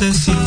[0.00, 0.37] necesito.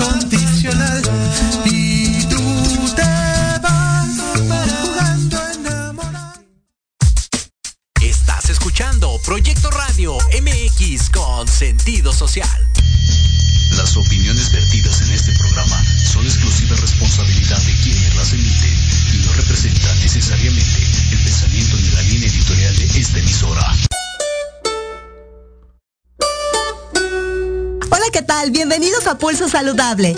[0.00, 0.39] contigo.
[29.48, 30.16] Saludable.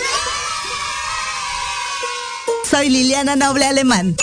[2.69, 4.15] Soy Liliana Noble Alemán.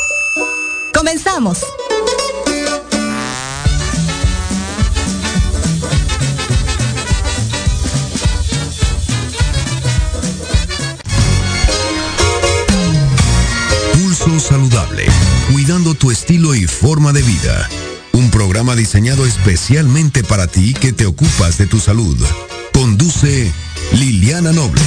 [0.94, 1.58] Comenzamos.
[13.94, 15.06] Pulso Saludable,
[15.52, 17.69] cuidando tu estilo y forma de vida.
[18.12, 22.19] Un programa diseñado especialmente para ti que te ocupas de tu salud.
[22.73, 23.52] Conduce
[23.92, 24.81] Liliana Noble.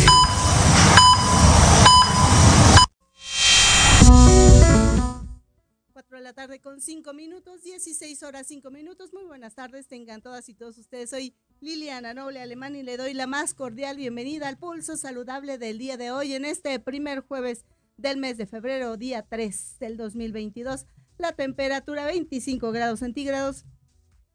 [5.92, 9.12] Cuatro de la tarde con 5 minutos, 16 horas 5 minutos.
[9.14, 11.10] Muy buenas tardes, tengan todas y todos ustedes.
[11.10, 15.80] Soy Liliana Noble Alemán y le doy la más cordial bienvenida al pulso saludable del
[15.80, 17.66] día de hoy en este primer jueves
[17.98, 20.86] del mes de febrero, día 3 del 2022.
[21.18, 23.66] La temperatura 25 grados centígrados.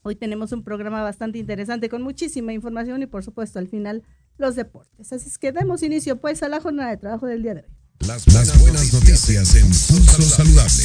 [0.02, 4.04] Hoy tenemos un programa bastante interesante con muchísima información y por supuesto al final
[4.38, 5.12] los deportes.
[5.12, 7.79] Así es que demos inicio pues a la jornada de trabajo del día de hoy.
[8.06, 8.25] Las,
[8.61, 10.85] buenas noticias en Pulso Saludable.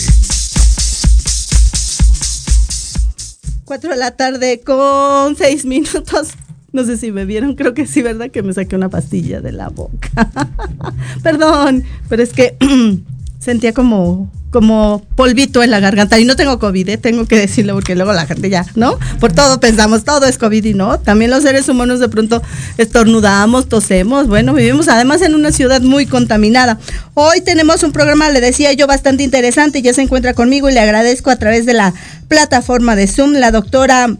[3.66, 6.30] 4 de la tarde con 6 minutos.
[6.72, 8.32] No sé si me vieron, creo que sí, ¿verdad?
[8.32, 10.10] Que me saqué una pastilla de la boca.
[11.24, 12.58] Perdón, pero es que
[13.40, 16.20] sentía como como polvito en la garganta.
[16.20, 16.98] Y no tengo COVID, ¿eh?
[16.98, 18.98] tengo que decirlo porque luego la gente ya, ¿no?
[19.20, 21.00] Por todo pensamos, todo es COVID y no.
[21.00, 22.42] También los seres humanos de pronto
[22.78, 24.28] estornudamos, tosemos.
[24.28, 26.80] Bueno, vivimos además en una ciudad muy contaminada.
[27.16, 29.82] Hoy tenemos un programa, le decía yo, bastante interesante.
[29.82, 31.94] Ya se encuentra conmigo y le agradezco a través de la
[32.30, 34.16] plataforma de Zoom la doctora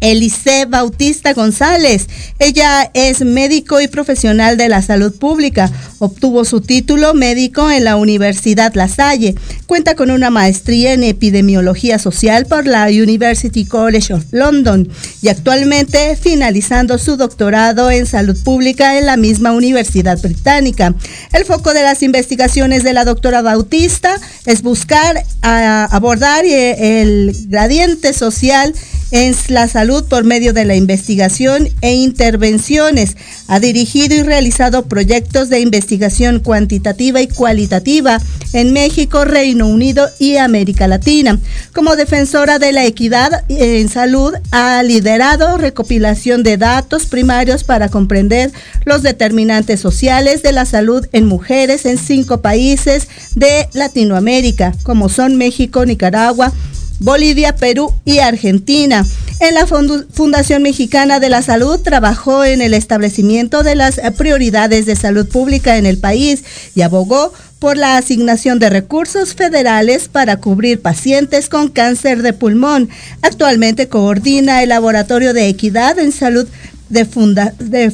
[0.00, 2.06] Elise Bautista González.
[2.38, 5.70] Ella es médico y profesional de la salud pública.
[5.98, 9.34] Obtuvo su título médico en la Universidad La Salle.
[9.66, 14.88] Cuenta con una maestría en epidemiología social por la University College of London
[15.20, 20.94] y actualmente finalizando su doctorado en salud pública en la misma Universidad Británica.
[21.32, 28.12] El foco de las investigaciones de la doctora Bautista es buscar abordar eh, el gradiente
[28.12, 28.74] social
[29.10, 33.16] en la salud por medio de la investigación e intervenciones.
[33.48, 38.20] Ha dirigido y realizado proyectos de investigación cuantitativa y cualitativa
[38.52, 41.38] en México, Reino Unido y América Latina.
[41.74, 48.52] Como defensora de la equidad en salud, ha liderado recopilación de datos primarios para comprender
[48.84, 55.36] los determinantes sociales de la salud en mujeres en cinco países de Latinoamérica, como son
[55.36, 56.52] México, Nicaragua,
[57.00, 59.04] Bolivia, Perú y Argentina.
[59.40, 64.94] En la Fundación Mexicana de la Salud trabajó en el establecimiento de las prioridades de
[64.94, 66.44] salud pública en el país
[66.74, 72.90] y abogó por la asignación de recursos federales para cubrir pacientes con cáncer de pulmón.
[73.22, 76.46] Actualmente coordina el Laboratorio de Equidad en Salud
[76.90, 77.90] de, Funda, de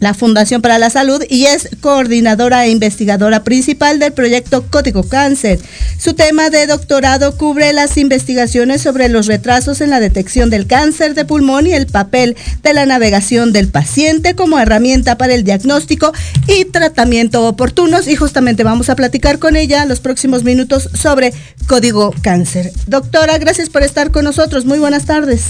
[0.00, 5.58] la Fundación para la Salud y es coordinadora e investigadora principal del proyecto Código Cáncer.
[5.98, 11.14] Su tema de doctorado cubre las investigaciones sobre los retrasos en la detección del cáncer
[11.14, 16.12] de pulmón y el papel de la navegación del paciente como herramienta para el diagnóstico
[16.46, 21.32] y tratamiento oportunos y justamente vamos a platicar con ella los próximos minutos sobre
[21.66, 22.72] Código Cáncer.
[22.86, 24.64] Doctora, gracias por estar con nosotros.
[24.64, 25.42] Muy buenas tardes.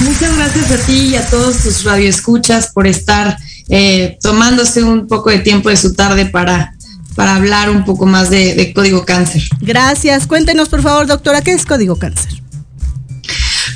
[0.00, 3.36] Muchas gracias a ti y a todos tus radioescuchas por estar
[3.68, 6.74] eh, tomándose un poco de tiempo de su tarde para,
[7.14, 9.42] para hablar un poco más de, Código Cáncer.
[9.60, 10.26] Gracias.
[10.26, 12.42] Cuéntenos, por favor, doctora, ¿qué es Código Cáncer?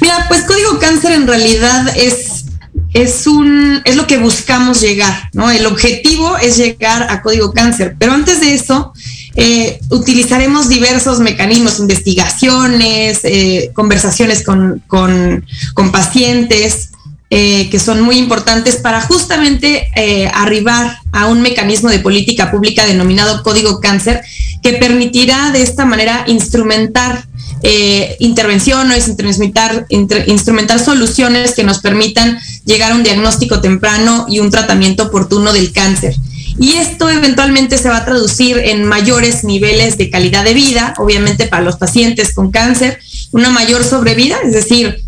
[0.01, 2.47] Mira, pues Código Cáncer en realidad es,
[2.95, 5.51] es, un, es lo que buscamos llegar, ¿no?
[5.51, 8.95] El objetivo es llegar a Código Cáncer, pero antes de eso
[9.37, 14.83] eh, utilizaremos diversos mecanismos, investigaciones, eh, conversaciones con,
[15.93, 16.91] pacientes,
[17.31, 19.91] eh, que son muy importantes para justamente
[20.35, 24.23] arribar a un mecanismo de política pública denominado Código Cáncer,
[24.63, 27.27] que permitirá de esta manera instrumentar
[28.19, 35.05] intervenciones, instrumentar, instrumentar soluciones que nos permitan llegar a un diagnóstico temprano y un tratamiento
[35.05, 36.15] oportuno del cáncer.
[36.59, 41.47] Y esto eventualmente se va a traducir en mayores niveles de calidad de vida, obviamente
[41.47, 43.01] para los pacientes con cáncer,
[43.33, 45.03] una mayor sobrevida, es decir,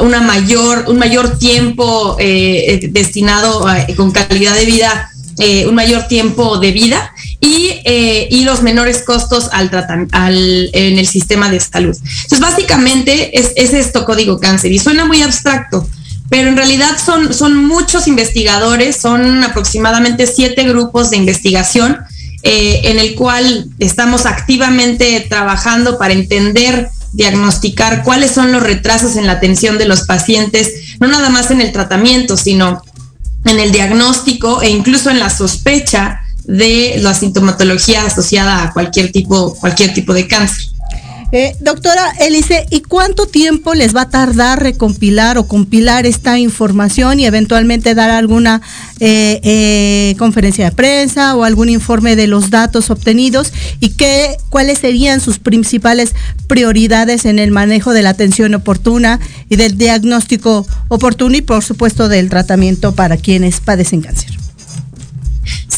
[0.00, 6.06] una mayor, un mayor tiempo eh, eh, destinado con calidad de vida, eh, un mayor
[6.06, 11.96] tiempo de vida y, los menores costos al, en el sistema de salud.
[11.96, 15.88] Entonces, básicamente es esto código cáncer y suena muy abstracto,
[16.30, 21.98] pero en realidad son, son muchos investigadores, son aproximadamente siete grupos de investigación
[22.42, 29.26] eh, en el cual estamos activamente trabajando para entender, diagnosticar cuáles son los retrasos en
[29.26, 32.82] la atención de los pacientes, no nada más en el tratamiento, sino
[33.44, 39.54] en el diagnóstico e incluso en la sospecha de la sintomatología asociada a cualquier tipo,
[39.54, 40.73] cualquier tipo de cáncer.
[41.36, 47.18] Eh, doctora Elise, ¿y cuánto tiempo les va a tardar recompilar o compilar esta información
[47.18, 48.62] y eventualmente dar alguna
[49.00, 54.78] eh, eh, conferencia de prensa o algún informe de los datos obtenidos y qué, cuáles
[54.78, 56.14] serían sus principales
[56.46, 62.06] prioridades en el manejo de la atención oportuna y del diagnóstico oportuno y por supuesto
[62.06, 64.43] del tratamiento para quienes padecen cáncer?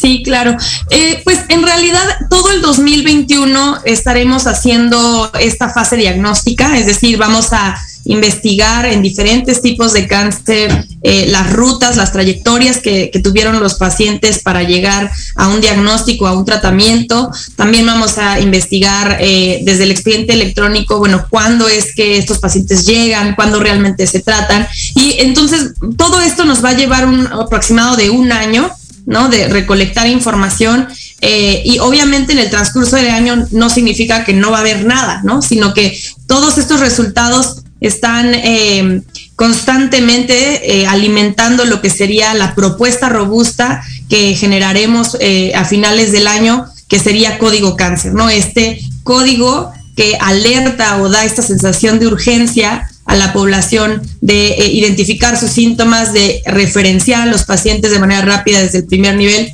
[0.06, 0.56] Sí, claro.
[0.90, 7.52] Eh, pues en realidad todo el 2021 estaremos haciendo esta fase diagnóstica, es decir, vamos
[7.52, 13.74] a investigar en diferentes tipos de cáncer eh, las rutas, las trayectorias que, tuvieron los
[13.74, 17.32] pacientes para llegar a un diagnóstico, a un tratamiento.
[17.56, 22.86] También vamos a investigar eh, desde el expediente electrónico, bueno, cuándo es que estos pacientes
[22.86, 24.68] llegan, cuándo realmente se tratan.
[24.94, 28.70] Y entonces todo esto nos va a llevar un aproximado de un año,
[29.06, 29.28] ¿no?
[29.28, 30.88] De recolectar información
[31.20, 34.84] eh, y obviamente en el transcurso del año no significa que no va a haber
[34.84, 35.40] nada, ¿no?
[35.40, 39.02] Sino que todos estos resultados están eh,
[39.36, 45.16] constantemente eh, alimentando lo que sería la propuesta robusta que generaremos
[45.54, 48.28] a finales del año, que sería código cáncer, ¿no?
[48.28, 55.38] Este código que alerta o da esta sensación de urgencia a la población de identificar
[55.38, 59.52] sus síntomas, de referenciar a los pacientes de manera rápida desde el primer nivel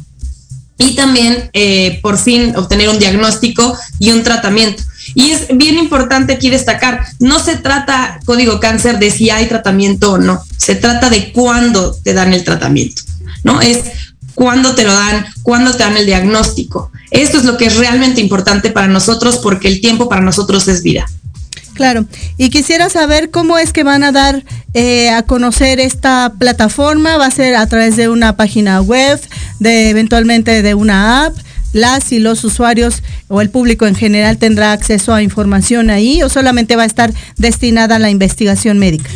[0.79, 1.51] y también
[2.01, 4.83] por fin obtener un diagnóstico y un tratamiento.
[5.15, 10.13] Y es bien importante aquí destacar, no se trata código cáncer de si hay tratamiento
[10.13, 13.03] o no, se trata de cuándo te dan el tratamiento,
[13.45, 13.61] ¿no?
[13.61, 13.81] Es
[14.35, 16.91] cuándo te lo dan, cuándo te dan el diagnóstico.
[17.11, 20.83] Esto es lo que es realmente importante para nosotros porque el tiempo para nosotros es
[20.83, 21.07] vida.
[21.75, 22.05] Claro,
[22.37, 27.27] y quisiera saber cómo es que van a dar eh, a conocer esta plataforma, va
[27.27, 29.21] a ser a través de una página web,
[29.59, 31.37] de eventualmente de una app,
[31.73, 36.29] las y los usuarios o el público en general tendrá acceso a información ahí o
[36.29, 39.11] solamente va a estar destinada a la investigación médica?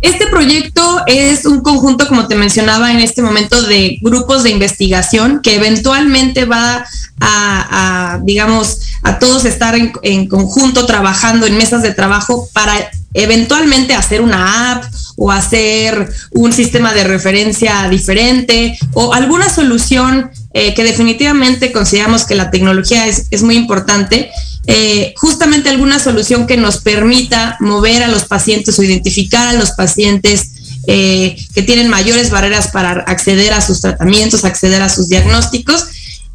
[0.00, 5.40] Este proyecto es un conjunto, como te mencionaba en este momento, de grupos de investigación
[5.42, 6.84] que eventualmente va
[7.20, 14.20] a, digamos, a todos estar en, conjunto trabajando en mesas de trabajo para eventualmente hacer
[14.20, 14.84] una app
[15.16, 22.36] o hacer un sistema de referencia diferente o alguna solución eh, que definitivamente consideramos que
[22.36, 24.30] la tecnología es, muy importante,
[24.68, 29.72] eh, justamente alguna solución que nos permita mover a los pacientes o identificar a los
[29.72, 30.52] pacientes
[30.86, 35.86] eh, que tienen mayores barreras para acceder a sus tratamientos, acceder a sus diagnósticos.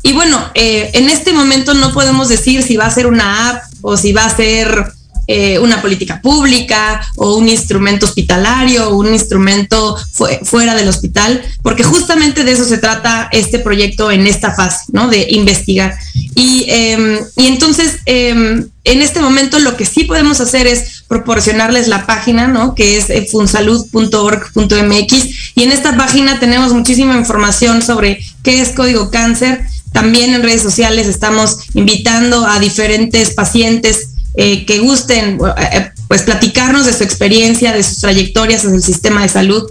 [0.02, 3.96] Y bueno, en este momento no podemos decir si va a ser una app o
[3.96, 4.92] si va a ser
[5.28, 9.98] eh, una política pública o un instrumento hospitalario o un instrumento
[10.44, 15.08] fuera del hospital, porque justamente de eso se trata este proyecto en esta fase, ¿no?
[15.08, 15.98] De investigar.
[16.36, 22.06] Y, em, entonces, em, en este momento lo que sí podemos hacer es proporcionarles la
[22.06, 22.76] página, ¿no?
[22.76, 25.14] Que es eh, funsalud.org.mx
[25.56, 29.62] y en esta página tenemos muchísima información sobre qué es código cáncer.
[29.94, 36.24] También en redes sociales estamos invitando a diferentes pacientes eh, que gusten eh, eh, pues
[36.24, 39.64] platicarnos de su experiencia, de sus trayectorias en el sistema de salud,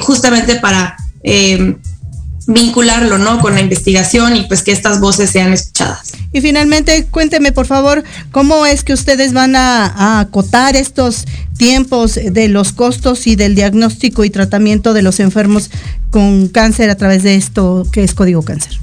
[0.00, 0.96] justamente para
[2.46, 3.40] vincularlo, ¿no?
[3.40, 6.12] Con la investigación y pues que estas voces sean escuchadas.
[6.32, 11.24] Y finalmente, cuénteme por favor, ¿cómo es que ustedes van a, acotar estos
[11.56, 15.70] tiempos de los costos y del diagnóstico y tratamiento de los enfermos
[16.10, 18.78] con cáncer a través de esto que es Código Cáncer?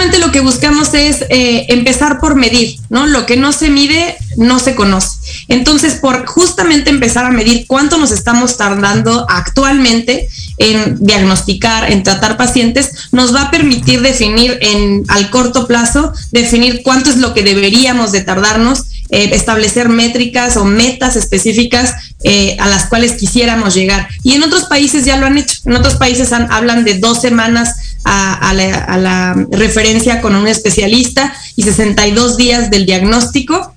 [0.00, 3.06] Justamente lo que buscamos es eh, empezar por medir, ¿no?
[3.06, 5.18] Lo que no se mide no se conoce.
[5.48, 10.26] Entonces, por justamente empezar a medir cuánto nos estamos tardando actualmente
[10.56, 16.80] en diagnosticar, en tratar pacientes, nos va a permitir definir en al corto plazo, definir
[16.82, 22.68] cuánto es lo que deberíamos de tardarnos, eh, establecer métricas o metas específicas eh, a
[22.68, 24.08] las cuales quisiéramos llegar.
[24.22, 25.58] Y en otros países ya lo han hecho.
[25.66, 32.36] En otros países hablan de dos semanas a, la, referencia con un especialista y 62
[32.36, 33.74] días del diagnóstico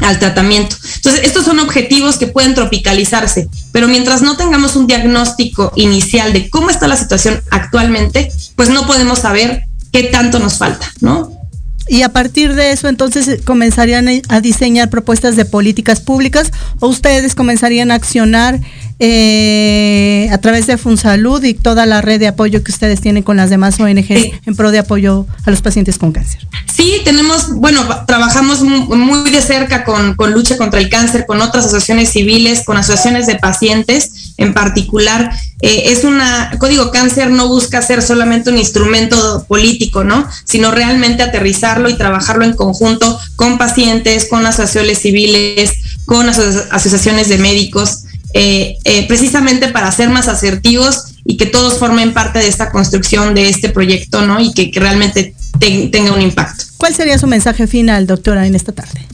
[0.00, 0.76] al tratamiento.
[0.96, 6.50] Entonces, estos son objetivos que pueden tropicalizarse, pero mientras no tengamos un diagnóstico inicial de
[6.50, 11.41] cómo está la situación actualmente, pues no podemos saber qué tanto nos falta, ¿no?
[11.88, 17.34] Y a partir de eso, entonces, comenzarían a diseñar propuestas de políticas públicas o ustedes
[17.34, 18.60] comenzarían a accionar
[19.04, 23.36] eh, a través de Funsalud y toda la red de apoyo que ustedes tienen con
[23.36, 26.46] las demás ONGs en pro de apoyo a los pacientes con cáncer.
[26.72, 32.10] Sí, tenemos, bueno, trabajamos muy de cerca con, lucha contra el cáncer, con otras asociaciones
[32.10, 35.32] civiles, con asociaciones de pacientes en particular.
[35.62, 40.28] Eh, es una, Código Cáncer no busca ser solamente un instrumento político, ¿no?
[40.44, 45.72] Sino realmente aterrizarlo y trabajarlo en conjunto con pacientes, con asociaciones civiles,
[46.04, 48.04] con asociaciones de médicos.
[48.34, 53.34] Eh, eh, precisamente para ser más asertivos y que todos formen parte de esta construcción
[53.34, 54.40] de este proyecto, ¿no?
[54.40, 56.64] Y que, realmente tenga un impacto.
[56.78, 59.06] ¿Cuál sería su mensaje final, doctora, en esta tarde?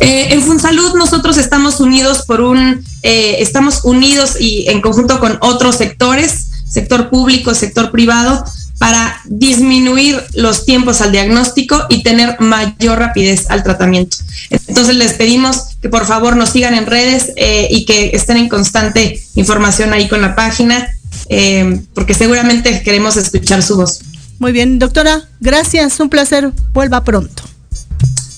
[0.00, 5.76] Eh, en FunSalud nosotros estamos unidos por un, estamos unidos y en conjunto con otros
[5.76, 8.44] sectores sector público, sector privado,
[8.78, 14.18] para disminuir los tiempos al diagnóstico y tener mayor rapidez al tratamiento.
[14.50, 18.48] Entonces les pedimos que por favor nos sigan en redes eh, y que estén en
[18.48, 20.88] constante información ahí con la página,
[21.28, 24.00] eh, porque seguramente queremos escuchar su voz.
[24.38, 27.42] Muy bien, doctora, gracias, un placer, vuelva pronto.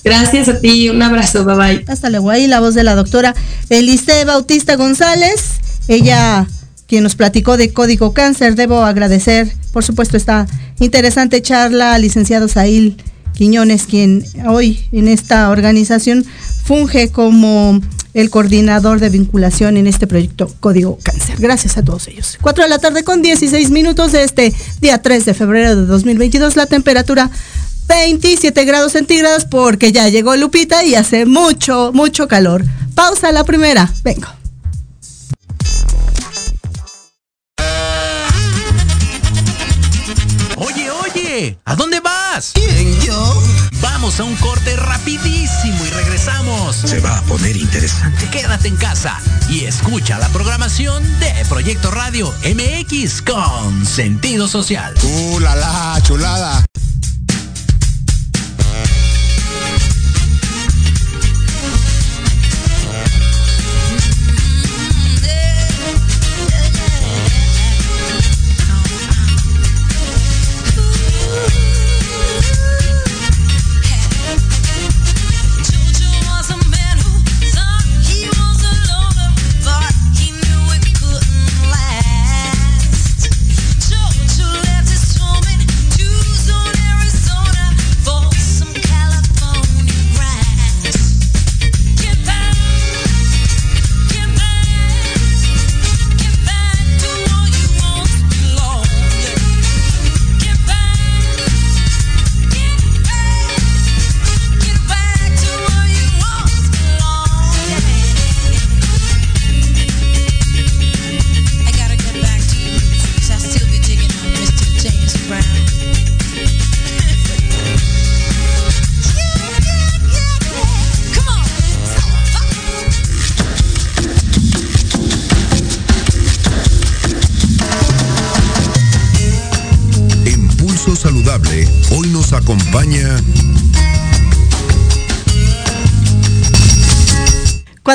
[0.03, 1.85] Gracias a ti, un abrazo, bye bye.
[1.87, 3.35] Hasta luego, ahí la voz de la doctora
[3.69, 6.47] Elise Bautista González, ella
[6.87, 8.55] quien nos platicó de Código Cáncer.
[8.55, 10.45] Debo agradecer, por supuesto, esta
[10.79, 12.97] interesante charla al licenciado Sail
[13.33, 16.25] Quiñones, quien hoy en esta organización
[16.65, 17.79] funge como
[18.13, 21.37] el coordinador de vinculación en este proyecto Código Cáncer.
[21.39, 22.37] Gracias a todos ellos.
[22.41, 26.55] 4 de la tarde con 16 minutos de este día 3 de febrero de 2022.
[26.57, 27.31] La temperatura
[27.91, 32.63] 27 grados centígrados porque ya llegó Lupita y hace mucho, mucho calor.
[32.95, 33.91] Pausa la primera.
[34.03, 34.27] Vengo.
[41.65, 42.51] ¿A dónde vas?
[42.53, 43.41] ¿Quién, yo?
[43.81, 46.75] Vamos a un corte rapidísimo y regresamos.
[46.75, 48.29] Se va a poner interesante.
[48.29, 49.17] Quédate en casa
[49.49, 54.93] y escucha la programación de Proyecto Radio MX con sentido social.
[55.03, 56.65] ¡Uh, la, la chulada!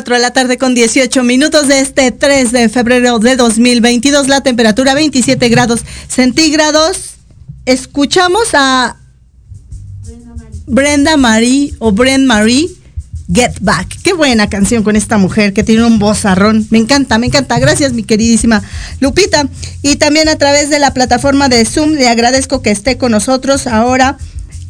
[0.06, 4.40] 4 de la tarde con 18 minutos de este 3 de febrero de 2022, la
[4.40, 7.16] temperatura 27 grados centígrados.
[7.64, 8.98] Escuchamos a
[10.68, 12.68] Brenda Marie o Brenda Marie
[13.32, 14.00] Get Back.
[14.04, 16.68] Qué buena canción con esta mujer que tiene un vozarrón.
[16.70, 17.58] Me encanta, me encanta.
[17.58, 18.62] Gracias, mi queridísima
[19.00, 19.48] Lupita.
[19.82, 23.66] Y también a través de la plataforma de Zoom le agradezco que esté con nosotros
[23.66, 24.18] ahora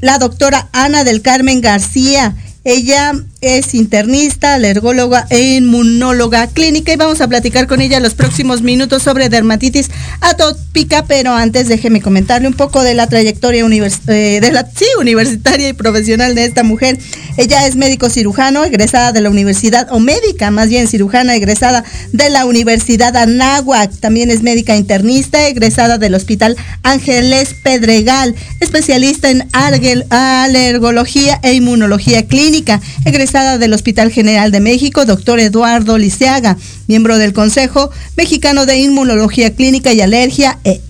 [0.01, 2.35] la doctora Ana del Carmen García.
[2.69, 8.63] Ella es internista, alergóloga e inmunóloga clínica y vamos a platicar con ella los próximos
[8.63, 9.89] minutos sobre dermatitis
[10.21, 15.75] atópica, pero antes déjeme comentarle un poco de la trayectoria eh, de la, universitaria y
[15.75, 16.99] profesional de esta mujer.
[17.37, 22.31] Ella es médico cirujano, egresada de la universidad, o médica más bien cirujana, egresada de
[22.31, 23.93] la Universidad Anáhuac.
[24.01, 32.56] También es médica internista, egresada del Hospital Ángeles Pedregal, especialista en alergología e inmunología clínica,
[33.05, 39.55] egresada del Hospital General de México, doctor Eduardo Liceaga, miembro del Consejo Mexicano de Inmunología
[39.55, 40.81] Clínica y Alergia, e.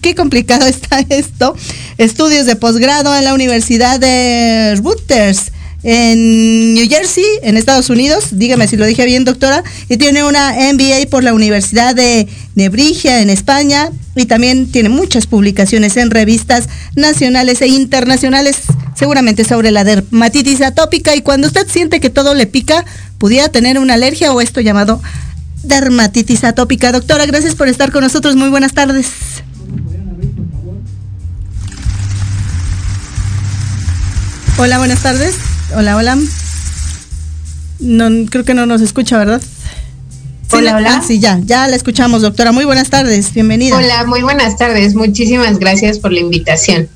[0.00, 1.54] Qué complicado está esto.
[1.98, 5.52] Estudios de posgrado en la Universidad de Rutgers
[5.84, 10.52] en New Jersey, en Estados Unidos, dígame si lo dije bien, doctora, y tiene una
[10.52, 16.68] MBA por la Universidad de Nebrija en España y también tiene muchas publicaciones en revistas
[16.94, 18.58] nacionales e internacionales,
[18.94, 22.84] seguramente sobre la dermatitis atópica y cuando usted siente que todo le pica,
[23.18, 25.02] pudiera tener una alergia o esto llamado
[25.64, 26.92] dermatitis atópica.
[26.92, 28.36] Doctora, gracias por estar con nosotros.
[28.36, 29.06] Muy buenas tardes.
[34.58, 35.34] Hola, buenas tardes.
[35.74, 36.18] Hola, hola.
[37.80, 39.42] No, creo que no nos escucha, ¿verdad?
[40.50, 40.96] hola, hola.
[40.96, 42.52] Ah, sí, ya, ya la escuchamos, doctora.
[42.52, 43.76] Muy buenas tardes, bienvenida.
[43.76, 44.94] Hola, muy buenas tardes.
[44.94, 46.88] Muchísimas gracias por la invitación.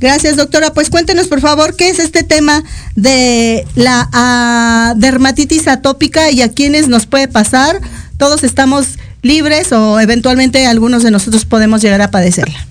[0.00, 0.72] Gracias, doctora.
[0.72, 2.64] Pues cuéntenos, por favor, qué es este tema
[2.96, 7.80] de la ah, dermatitis atópica y a quiénes nos puede pasar.
[8.16, 12.69] Todos estamos libres o eventualmente algunos de nosotros podemos llegar a padecerla.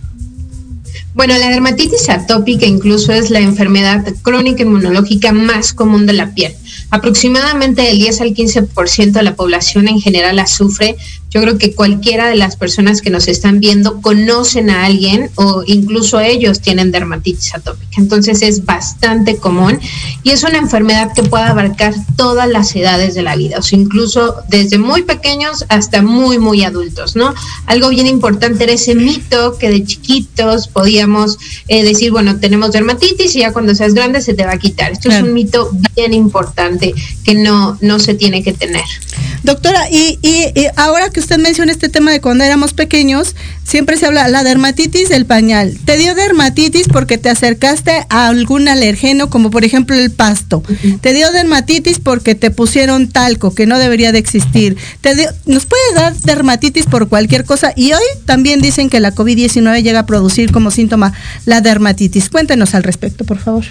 [1.15, 6.55] Bueno, la dermatitis atópica incluso es la enfermedad crónica inmunológica más común de la piel.
[6.91, 10.95] aproximadamente del 10 al 15% de la población en general la sufre.
[11.29, 15.63] Yo creo que cualquiera de las personas que nos están viendo conocen a alguien o
[15.67, 17.89] incluso ellos tienen dermatitis atópica.
[17.97, 19.79] Entonces es bastante común
[20.23, 23.77] y es una enfermedad que puede abarcar todas las edades de la vida, o sea,
[23.77, 27.33] incluso desde muy pequeños hasta muy, muy adultos, ¿no?
[27.65, 31.37] Algo bien importante era ese mito que de chiquitos podíamos
[31.67, 34.91] eh, decir, bueno, tenemos dermatitis y ya cuando seas grande se te va a quitar.
[34.91, 38.85] Esto es un mito bien importante que no, no se tiene que tener.
[39.43, 44.05] Doctora, y, y, ahora que usted menciona este tema de cuando éramos pequeños, siempre se
[44.05, 45.77] habla la dermatitis del pañal.
[45.85, 50.63] ¿Te dio dermatitis porque te acercaste a algún alergeno, como por ejemplo el pasto?
[51.01, 54.77] ¿Te dio dermatitis porque te pusieron talco, que no debería de existir?
[55.01, 57.73] ¿Te ¿Nos puede dar dermatitis por cualquier cosa?
[57.75, 61.13] Y hoy también dicen que la COVID-19 llega a producir como síntoma
[61.45, 62.29] la dermatitis.
[62.29, 63.65] Cuéntenos al respecto, por favor.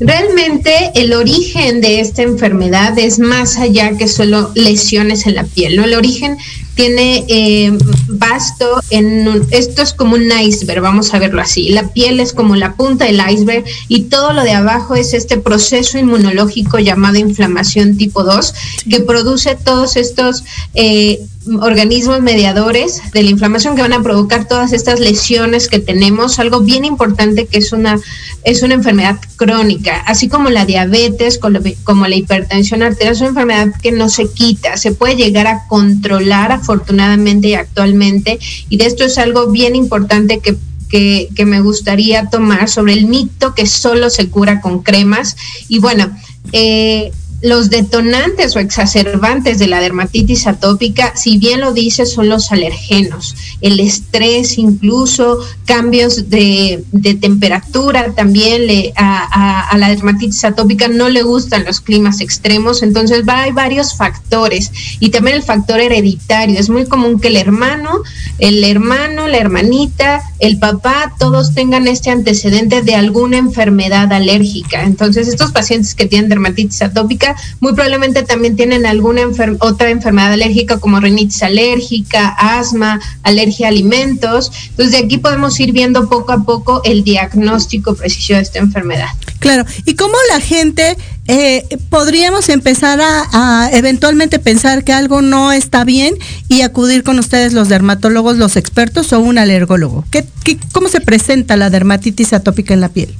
[0.00, 5.76] Realmente el origen de esta enfermedad es más allá que solo lesiones en la piel,
[5.76, 5.84] ¿no?
[5.84, 6.38] El origen
[6.74, 7.76] tiene eh,
[8.08, 11.68] vasto en esto es como un iceberg, vamos a verlo así.
[11.68, 15.36] La piel es como la punta del iceberg y todo lo de abajo es este
[15.36, 18.54] proceso inmunológico llamado inflamación tipo 2
[18.88, 21.20] que produce todos estos eh,
[21.60, 26.60] organismos mediadores de la inflamación que van a provocar todas estas lesiones que tenemos, algo
[26.60, 27.98] bien importante que es una,
[28.44, 33.68] es una enfermedad crónica, así como la diabetes, como la hipertensión arterial, es una enfermedad
[33.80, 39.04] que no se quita, se puede llegar a controlar afortunadamente y actualmente, y de esto
[39.04, 40.56] es algo bien importante que
[40.90, 45.36] que, que, me gustaría tomar sobre el mito que solo se cura con cremas.
[45.68, 46.10] Y bueno,
[46.50, 52.52] eh, los detonantes o exacerbantes de la dermatitis atópica, si bien lo dice, son los
[52.52, 56.84] alergenos, el estrés, incluso cambios de,
[57.20, 63.42] temperatura también le, a, la dermatitis atópica no le gustan los climas extremos, entonces va,
[63.42, 66.58] hay varios factores y también el factor hereditario.
[66.58, 68.02] Es muy común que el hermano,
[68.38, 74.82] el hermano, la hermanita, el papá, todos tengan este antecedente de alguna enfermedad alérgica.
[74.82, 77.29] Entonces estos pacientes que tienen dermatitis atópica
[77.60, 79.22] muy probablemente también tienen alguna
[79.60, 84.50] otra enfermedad alérgica como rinitis alérgica, asma, alergia a alimentos.
[84.70, 89.08] Entonces de aquí podemos ir viendo poco a poco el diagnóstico preciso de esta enfermedad.
[89.38, 95.84] Claro, ¿y cómo la gente eh, podríamos empezar a, eventualmente pensar que algo no está
[95.84, 96.14] bien
[96.48, 100.04] y acudir con ustedes los dermatólogos, los expertos o un alergólogo?
[100.10, 100.26] ¿Qué,
[100.72, 103.14] cómo se presenta la dermatitis atópica en la piel?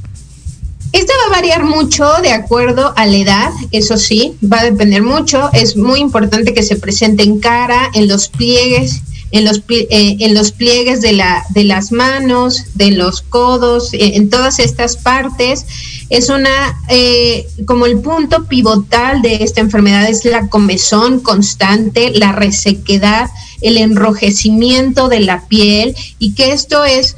[0.93, 5.03] Esta va a variar mucho de acuerdo a la edad, eso sí, va a depender
[5.03, 5.49] mucho.
[5.53, 10.35] Es muy importante que se presente en cara, en los pliegues, en los, eh, en
[10.35, 15.65] los pliegues de, la, de las manos, de los codos, eh, en todas estas partes.
[16.09, 22.33] Es una, eh, como el punto pivotal de esta enfermedad es la comezón constante, la
[22.33, 27.15] resequedad, el enrojecimiento de la piel y que esto es,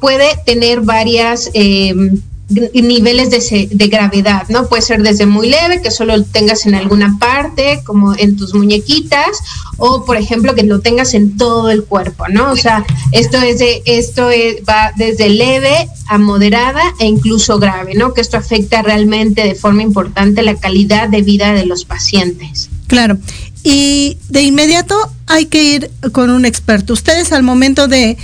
[0.00, 1.50] puede tener varias
[2.48, 4.68] niveles de, de, gravedad, ¿no?
[4.68, 8.54] Puede ser desde muy leve, que solo lo tengas en alguna parte, como en tus
[8.54, 9.38] muñequitas,
[9.76, 12.50] o por ejemplo que lo tengas en todo el cuerpo, ¿no?
[12.50, 14.28] O sea, esto es de, esto
[14.68, 18.14] va desde leve a moderada e incluso grave, ¿no?
[18.14, 22.70] Que esto afecta realmente de forma importante la calidad de vida de los pacientes.
[22.86, 23.18] Claro.
[23.62, 26.94] Y de inmediato hay que ir con un experto.
[26.94, 28.16] Ustedes al momento de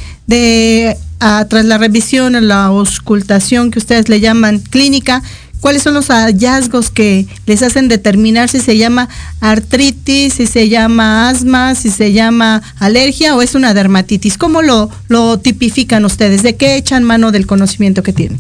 [1.19, 5.23] tras la revisión, la auscultación que ustedes le llaman clínica,
[5.61, 9.09] cuáles son los hallazgos que les hacen determinar si se llama
[9.41, 14.37] artritis, si se llama asma, si se llama alergia o es una dermatitis.
[14.37, 16.43] ¿Cómo lo, lo tipifican ustedes?
[16.43, 18.39] ¿De qué echan mano del conocimiento que tienen?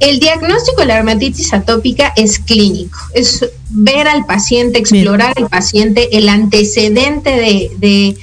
[0.00, 6.14] El diagnóstico de la dermatitis atópica es clínico, es ver al paciente, explorar al paciente,
[6.16, 7.30] el antecedente
[7.78, 8.16] de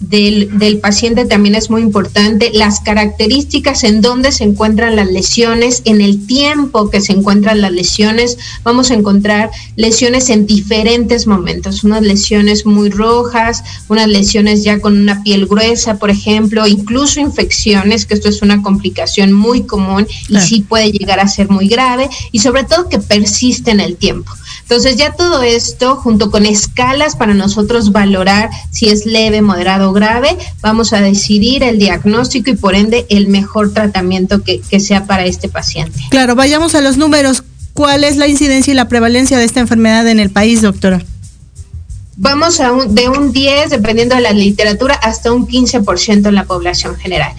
[0.00, 6.00] del, paciente también es muy importante, las características en dónde se encuentran las lesiones, en
[6.00, 12.02] el tiempo que se encuentran las lesiones, vamos a encontrar lesiones en diferentes momentos, unas
[12.02, 18.14] lesiones muy rojas, unas lesiones ya con una piel gruesa, por ejemplo, incluso infecciones, que
[18.14, 22.40] esto es una complicación muy común y sí puede llegar a ser muy grave, y
[22.40, 24.32] sobre todo que persiste en el tiempo.
[24.64, 29.92] Entonces ya todo esto, junto con escalas para nosotros valorar si es leve, moderado o
[29.92, 35.24] grave, vamos a decidir el diagnóstico y por ende el mejor tratamiento que, sea para
[35.24, 36.00] este paciente.
[36.10, 37.44] Claro, vayamos a los números.
[37.74, 41.04] ¿Cuál es la incidencia y la prevalencia de esta enfermedad en el país, doctora?
[42.16, 46.44] vamos a un, de un 10, dependiendo de la literatura, hasta un 15% en la
[46.44, 47.32] población general.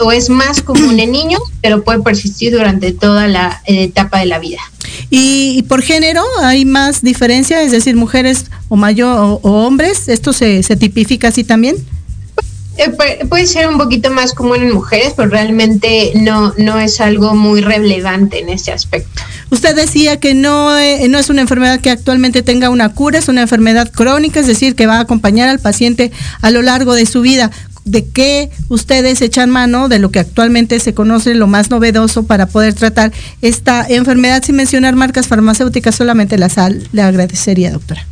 [0.00, 4.26] o es más común en niños, pero puede persistir durante toda la eh, etapa de
[4.26, 4.60] la vida.
[5.10, 10.62] Y, por género hay más diferencia, es decir, mujeres o mayor o, hombres, ¿esto se,
[10.62, 11.76] se tipifica así también?
[12.78, 12.90] Eh,
[13.26, 17.62] puede ser un poquito más común en mujeres, pero realmente no, no es algo muy
[17.62, 19.22] relevante en ese aspecto.
[19.50, 23.28] Usted decía que no, eh, no es una enfermedad que actualmente tenga una cura, es
[23.28, 27.06] una enfermedad crónica, es decir, que va a acompañar al paciente a lo largo de
[27.06, 27.50] su vida.
[27.86, 32.46] ¿De qué ustedes echan mano de lo que actualmente se conoce lo más novedoso para
[32.46, 35.94] poder tratar esta enfermedad sin mencionar marcas farmacéuticas?
[35.94, 36.88] Solamente la sal.
[36.90, 38.04] Le agradecería, doctora.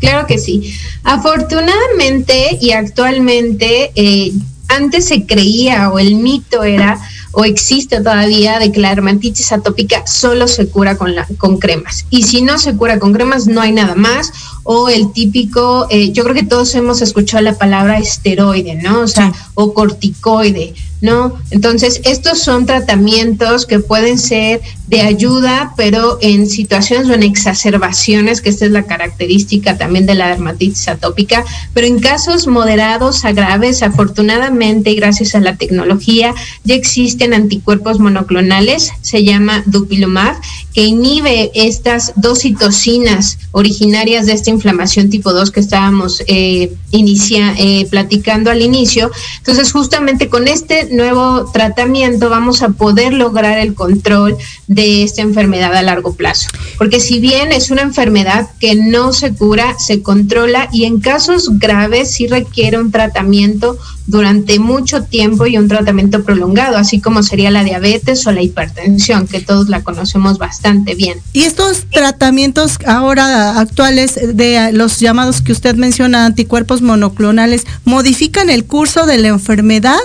[0.00, 0.74] Claro que sí.
[1.04, 4.32] Afortunadamente y actualmente, eh,
[4.68, 6.98] antes se creía o el mito era
[7.32, 12.04] o existe todavía de que la dermatitis atópica solo se cura con, la, con cremas.
[12.10, 14.32] Y si no se cura con cremas, no hay nada más.
[14.64, 19.00] O el típico, eh, yo creo que todos hemos escuchado la palabra esteroide, ¿no?
[19.00, 20.74] O sea, o corticoide.
[21.02, 21.36] ¿No?
[21.50, 28.40] Entonces, estos son tratamientos que pueden ser de ayuda, pero en situaciones o en exacerbaciones,
[28.40, 33.32] que esta es la característica también de la dermatitis atópica, pero en casos moderados a
[33.32, 40.36] graves, afortunadamente, gracias a la tecnología, ya existen anticuerpos monoclonales, se llama dupilumab,
[40.74, 47.86] que inhibe estas dos citocinas originarias de esta inflamación tipo 2 que estábamos eh, eh,
[47.90, 49.10] platicando al inicio.
[49.38, 55.74] Entonces, justamente con este nuevo tratamiento vamos a poder lograr el control de esta enfermedad
[55.74, 56.48] a largo plazo.
[56.78, 61.58] Porque si bien es una enfermedad que no se cura, se controla y en casos
[61.58, 67.50] graves sí requiere un tratamiento durante mucho tiempo y un tratamiento prolongado, así como sería
[67.50, 71.18] la diabetes o la hipertensión, que todos la conocemos bastante bien.
[71.32, 78.64] Y estos tratamientos ahora actuales de los llamados que usted menciona, anticuerpos monoclonales, ¿modifican el
[78.64, 80.00] curso de la enfermedad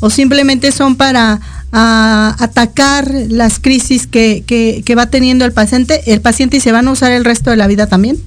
[0.00, 1.40] o simplemente son para
[1.72, 6.90] atacar las crisis que, que, va teniendo el paciente, el paciente y se van a
[6.90, 8.18] usar el resto de la vida también?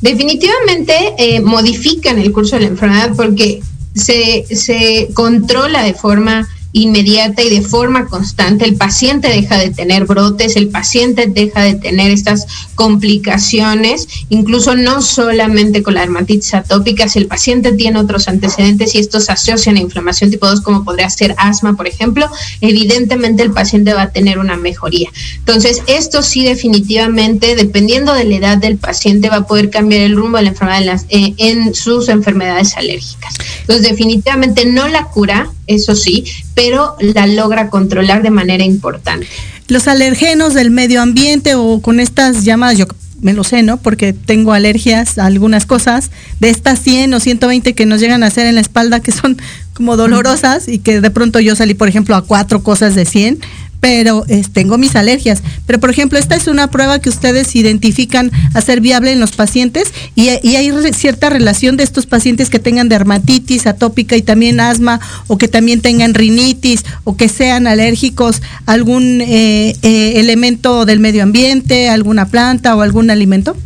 [0.00, 3.62] Definitivamente eh, modifican el curso de la enfermedad porque
[3.94, 10.06] se, se controla de forma inmediata y de forma constante, el paciente deja de tener
[10.06, 17.08] brotes, el paciente deja de tener estas complicaciones, incluso no solamente con la dermatitis atópica,
[17.08, 21.10] si el paciente tiene otros antecedentes y estos asocian a inflamación tipo 2 como podría
[21.10, 22.28] ser asma, por ejemplo,
[22.60, 25.10] evidentemente el paciente va a tener una mejoría.
[25.38, 30.16] Entonces, esto sí definitivamente, dependiendo de la edad del paciente, va a poder cambiar el
[30.16, 33.34] rumbo de la enfermedad en, en sus enfermedades alérgicas.
[33.60, 39.26] Entonces, definitivamente no la cura, eso sí, pero la logra controlar de manera importante.
[39.68, 42.86] Los alergenos del medio ambiente o con estas llamadas, yo
[43.22, 43.76] me lo sé, ¿no?
[43.76, 48.26] Porque tengo alergias a algunas cosas, de estas 100 o 120 que nos llegan a
[48.26, 49.40] hacer en la espalda que son
[49.74, 53.40] como dolorosas y que de pronto yo salí, por ejemplo, a cuatro cosas de 100,
[53.82, 55.42] pero tengo mis alergias.
[55.66, 59.32] Pero, por ejemplo, esta es una prueba que ustedes identifican a ser viable en los
[59.32, 65.00] pacientes y, hay cierta relación de estos pacientes que tengan dermatitis atópica y también asma
[65.26, 71.00] o que también tengan rinitis o que sean alérgicos a algún eh, eh, elemento del
[71.00, 73.56] medio ambiente, alguna planta o algún alimento.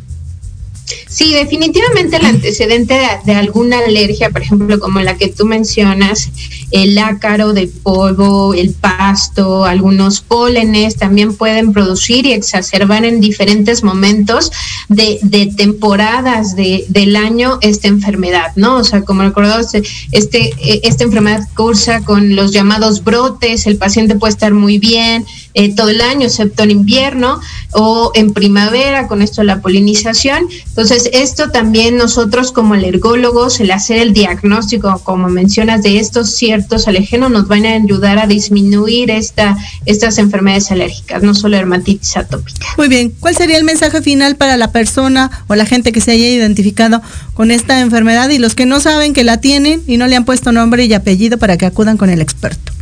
[1.09, 6.31] Sí, definitivamente el antecedente de, alguna alergia, por ejemplo, como la que tú mencionas,
[6.71, 13.83] el ácaro de polvo, el pasto, algunos pólenes también pueden producir y exacerbar en diferentes
[13.83, 14.53] momentos
[14.89, 15.19] de,
[15.57, 18.77] temporadas del año esta enfermedad, ¿no?
[18.77, 19.75] O sea, como recordamos,
[20.13, 20.53] este,
[20.87, 25.89] esta enfermedad cursa con los llamados brotes, el paciente puede estar muy bien, eh, todo
[25.89, 27.41] el año, excepto en invierno
[27.73, 30.47] o en primavera, con esto de la polinización.
[30.77, 36.87] Entonces, esto también nosotros como alergólogos, el hacer el diagnóstico, como mencionas, de estos ciertos
[36.87, 42.67] alergenos, nos van a ayudar a disminuir esta, estas enfermedades alérgicas, no solo dermatitis atópica.
[42.77, 46.11] Muy bien, ¿cuál sería el mensaje final para la persona o la gente que se
[46.11, 47.01] haya identificado
[47.33, 50.27] con esta enfermedad y los que no saben que la tienen y no le han
[50.27, 52.76] puesto nombre y apellido para que acudan con el experto?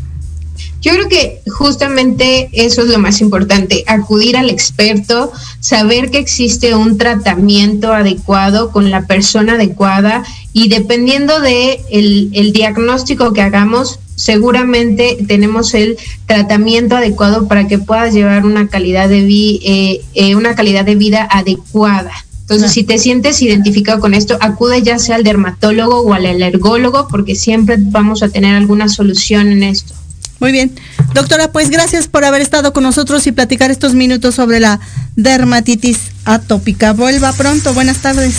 [0.84, 6.74] Yo creo que justamente eso es lo más importante, acudir al experto, saber que existe
[6.74, 15.16] un tratamiento adecuado con la persona adecuada y dependiendo de el, diagnóstico que hagamos, seguramente
[15.26, 20.84] tenemos el tratamiento adecuado para que puedas llevar una calidad de, eh, eh, una calidad
[20.84, 22.12] de vida adecuada.
[22.42, 27.08] Entonces, si te sientes identificado con esto, acude ya sea al dermatólogo o al alergólogo,
[27.08, 29.94] porque siempre vamos a tener alguna solución en esto.
[30.40, 30.72] Muy bien.
[31.14, 34.80] Doctora, pues gracias por haber estado con nosotros y platicar estos minutos sobre la
[35.16, 36.92] dermatitis atópica.
[36.92, 37.72] Vuelva pronto.
[37.74, 38.34] Buenas tardes.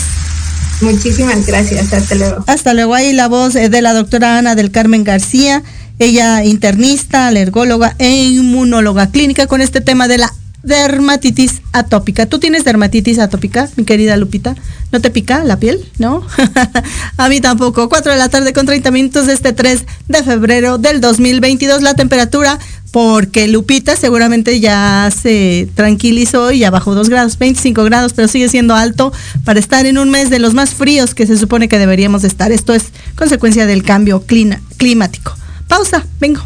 [0.80, 1.92] Muchísimas gracias.
[1.92, 2.44] Hasta luego.
[2.46, 2.94] Hasta luego.
[2.94, 5.62] Ahí la voz de la doctora Ana del Carmen García.
[5.98, 10.32] Ella internista, alergóloga e inmunóloga clínica con este tema de la
[10.66, 12.26] dermatitis atópica.
[12.26, 14.54] ¿Tú tienes dermatitis atópica, mi querida Lupita?
[14.92, 15.84] ¿No te pica la piel?
[15.98, 16.26] ¿No?
[17.16, 17.88] a mí tampoco.
[17.88, 21.82] 4 de la tarde con 30 minutos de este 3 de febrero del 2022.
[21.82, 22.58] La temperatura,
[22.90, 28.48] porque Lupita seguramente ya se tranquilizó y ya bajó 2 grados, 25 grados, pero sigue
[28.48, 29.12] siendo alto
[29.44, 32.50] para estar en un mes de los más fríos que se supone que deberíamos estar.
[32.50, 35.36] Esto es consecuencia del cambio climático.
[35.68, 36.42] Pausa, vengo.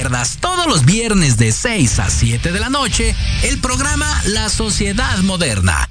[0.00, 5.18] Pierdas todos los viernes de 6 a 7 de la noche el programa La Sociedad
[5.18, 5.90] Moderna,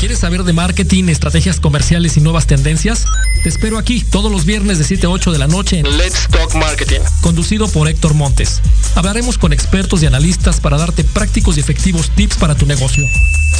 [0.00, 3.04] ¿Quieres saber de marketing, estrategias comerciales y nuevas tendencias?
[3.42, 6.26] Te espero aquí todos los viernes de 7 a 8 de la noche en Let's
[6.30, 8.62] Talk Marketing, conducido por Héctor Montes.
[8.94, 13.04] Hablaremos con expertos y analistas para darte prácticos y efectivos tips para tu negocio.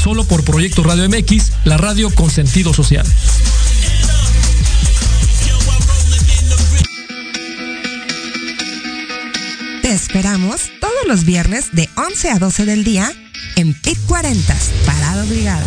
[0.03, 3.07] Solo por Proyecto Radio MX, la radio con sentido social.
[9.90, 13.12] esperamos todos los viernes de 11 a 12 del día
[13.57, 15.66] en PIT 40, Parada Obligada,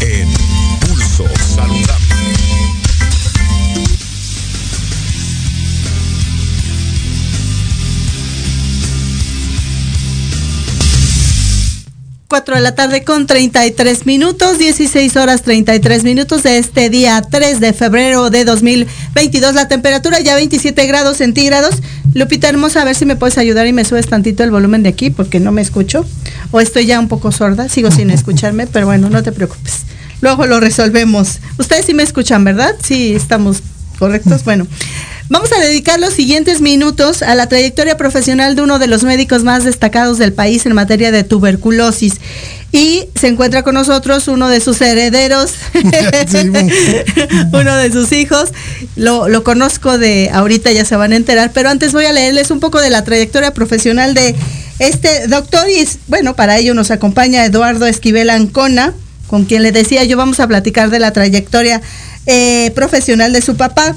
[0.00, 0.32] en
[0.80, 2.35] Pulso Saludable.
[12.28, 17.60] Cuatro de la tarde con 33 minutos, 16 horas 33 minutos de este día 3
[17.60, 19.54] de febrero de 2022.
[19.54, 21.76] La temperatura ya 27 grados centígrados.
[22.14, 24.88] Lupita hermosa, a ver si me puedes ayudar y me subes tantito el volumen de
[24.88, 26.04] aquí porque no me escucho.
[26.50, 29.84] O estoy ya un poco sorda, sigo sin escucharme, pero bueno, no te preocupes.
[30.20, 31.38] Luego lo resolvemos.
[31.58, 32.74] Ustedes sí me escuchan, ¿verdad?
[32.82, 33.62] Sí, estamos
[34.00, 34.42] correctos.
[34.42, 34.66] Bueno,
[35.28, 39.44] vamos a dedicar los siguientes minutos a la trayectoria profesional de uno de los médicos
[39.44, 42.14] más destacados del país en materia de tuberculosis.
[42.72, 45.52] Y se encuentra con nosotros uno de sus herederos,
[47.52, 48.50] uno de sus hijos.
[48.96, 52.50] Lo, lo, conozco de ahorita, ya se van a enterar, pero antes voy a leerles
[52.50, 54.34] un poco de la trayectoria profesional de
[54.78, 55.68] este doctor.
[55.70, 58.92] Y bueno, para ello nos acompaña Eduardo Esquivel Ancona,
[59.26, 61.80] con quien le decía yo vamos a platicar de la trayectoria
[62.26, 63.94] eh, profesional de su papá.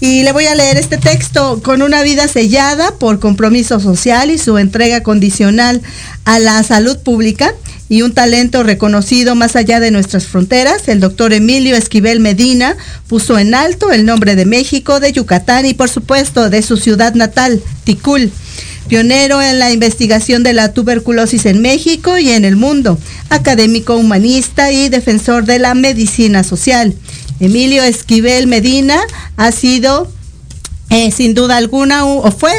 [0.00, 4.38] Y le voy a leer este texto con una vida sellada por compromiso social y
[4.38, 5.82] su entrega condicional
[6.24, 7.54] a la salud pública
[7.90, 12.76] y un talento reconocido más allá de nuestras fronteras, el doctor Emilio Esquivel Medina
[13.08, 17.14] puso en alto el nombre de México, de Yucatán y por supuesto de su ciudad
[17.14, 18.32] natal, Ticul
[18.90, 24.72] pionero en la investigación de la tuberculosis en México y en el mundo, académico humanista
[24.72, 26.92] y defensor de la medicina social.
[27.40, 29.00] Emilio Esquivel Medina
[29.36, 30.10] ha sido,
[30.90, 32.52] eh, sin duda alguna, o fue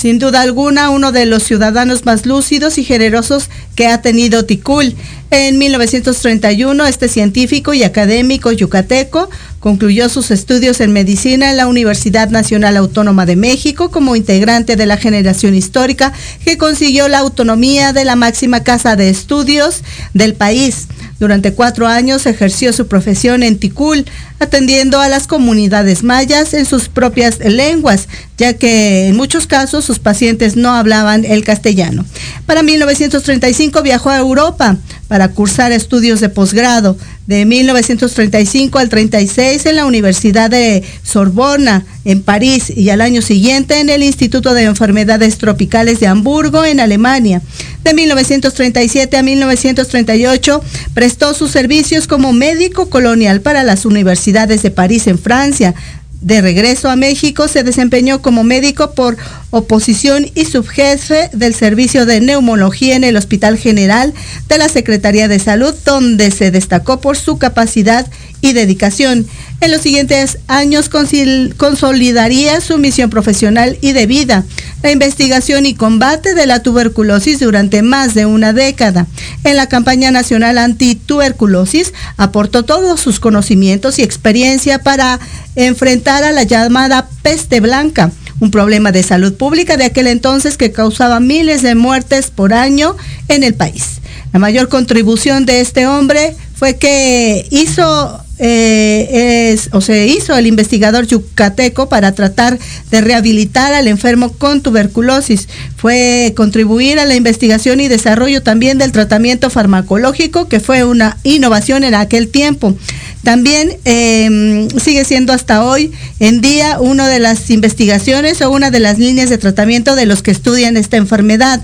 [0.00, 4.94] sin duda alguna uno de los ciudadanos más lúcidos y generosos que ha tenido Ticul.
[5.30, 12.30] En 1931, este científico y académico yucateco concluyó sus estudios en medicina en la Universidad
[12.30, 16.14] Nacional Autónoma de México como integrante de la generación histórica
[16.46, 19.82] que consiguió la autonomía de la máxima casa de estudios
[20.14, 20.86] del país.
[21.20, 24.06] Durante cuatro años ejerció su profesión en Ticul,
[24.40, 29.98] atendiendo a las comunidades mayas en sus propias lenguas, ya que en muchos casos sus
[29.98, 32.04] pacientes no hablaban el castellano.
[32.46, 34.78] Para 1935 viajó a Europa,
[35.10, 36.96] para cursar estudios de posgrado.
[37.26, 43.80] De 1935 al 36 en la Universidad de Sorbona, en París, y al año siguiente
[43.80, 47.42] en el Instituto de Enfermedades Tropicales de Hamburgo, en Alemania.
[47.82, 50.62] De 1937 a 1938
[50.94, 55.74] prestó sus servicios como médico colonial para las universidades de París en Francia,
[56.20, 59.16] de regreso a México, se desempeñó como médico por
[59.50, 64.12] oposición y subjefe del servicio de neumología en el Hospital General
[64.48, 68.06] de la Secretaría de Salud, donde se destacó por su capacidad
[68.40, 69.26] y dedicación.
[69.60, 74.44] En los siguientes años consolidaría su misión profesional y de vida,
[74.82, 79.06] la investigación y combate de la tuberculosis durante más de una década.
[79.44, 85.20] En la campaña nacional antituberculosis aportó todos sus conocimientos y experiencia para
[85.56, 90.72] enfrentar a la llamada peste blanca, un problema de salud pública de aquel entonces que
[90.72, 92.96] causaba miles de muertes por año
[93.28, 94.00] en el país.
[94.32, 100.46] La mayor contribución de este hombre fue que hizo eh, es, o se hizo el
[100.46, 102.58] investigador yucateco para tratar
[102.90, 105.46] de rehabilitar al enfermo con tuberculosis.
[105.76, 111.84] Fue contribuir a la investigación y desarrollo también del tratamiento farmacológico, que fue una innovación
[111.84, 112.74] en aquel tiempo.
[113.22, 118.80] También em, sigue siendo hasta hoy en día una de las investigaciones o una de
[118.80, 121.60] las líneas de tratamiento de los que estudian esta enfermedad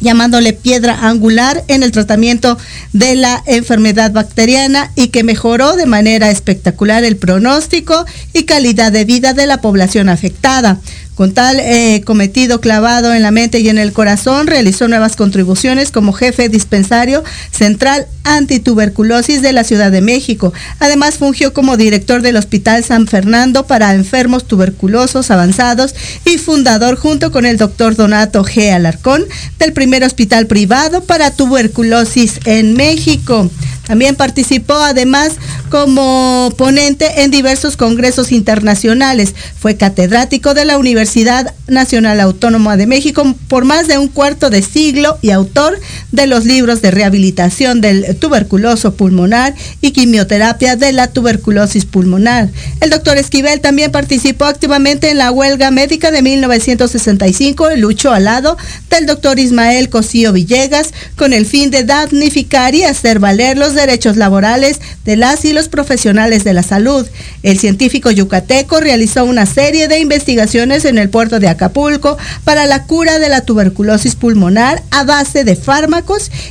[0.00, 2.58] llamándole piedra angular en el tratamiento
[2.92, 9.04] de la enfermedad bacteriana y que mejoró de manera espectacular el pronóstico y calidad de
[9.04, 10.78] vida de la población afectada.
[11.14, 15.90] Con tal eh, cometido clavado en la mente y en el corazón, realizó nuevas contribuciones
[15.90, 20.52] como jefe dispensario central antituberculosis de la Ciudad de México.
[20.78, 27.32] Además, fungió como director del Hospital San Fernando para enfermos tuberculosos avanzados y fundador junto
[27.32, 28.72] con el doctor Donato G.
[28.72, 29.24] Alarcón
[29.58, 33.50] del primer hospital privado para tuberculosis en México.
[33.86, 35.34] También participó además
[35.70, 39.34] como ponente en diversos congresos internacionales.
[39.58, 44.62] Fue catedrático de la Universidad Nacional Autónoma de México por más de un cuarto de
[44.62, 45.78] siglo y autor
[46.16, 52.48] de los libros de rehabilitación del tuberculoso pulmonar y quimioterapia de la tuberculosis pulmonar.
[52.80, 58.24] El doctor Esquivel también participó activamente en la huelga médica de 1965 y luchó al
[58.24, 58.56] lado
[58.88, 64.16] del doctor Ismael Cosío Villegas con el fin de damnificar y hacer valer los derechos
[64.16, 67.06] laborales de las y los profesionales de la salud.
[67.42, 72.84] El científico yucateco realizó una serie de investigaciones en el puerto de Acapulco para la
[72.84, 76.05] cura de la tuberculosis pulmonar a base de fármacos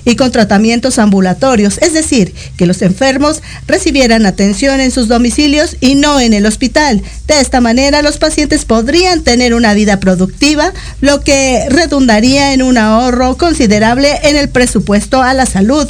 [0.05, 5.95] y con tratamientos ambulatorios, es decir, que los enfermos recibieran atención en sus domicilios y
[5.95, 7.01] no en el hospital.
[7.27, 12.77] De esta manera, los pacientes podrían tener una vida productiva, lo que redundaría en un
[12.77, 15.87] ahorro considerable en el presupuesto a la salud.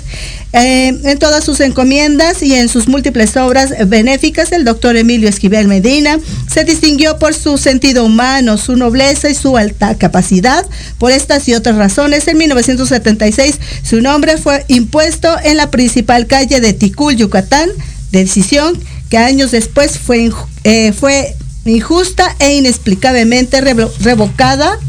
[0.58, 5.68] Eh, en todas sus encomiendas y en sus múltiples obras benéficas, el doctor Emilio Esquivel
[5.68, 6.18] Medina
[6.50, 10.66] se distinguió por su sentido humano, su nobleza y su alta capacidad.
[10.98, 16.62] Por estas y otras razones, en 1976 su nombre fue impuesto en la principal calle
[16.62, 17.70] de Ticul, Yucatán,
[18.14, 18.80] decisión
[19.10, 20.32] que años después fue,
[20.64, 21.36] eh, fue
[21.66, 24.80] injusta e inexplicablemente revocada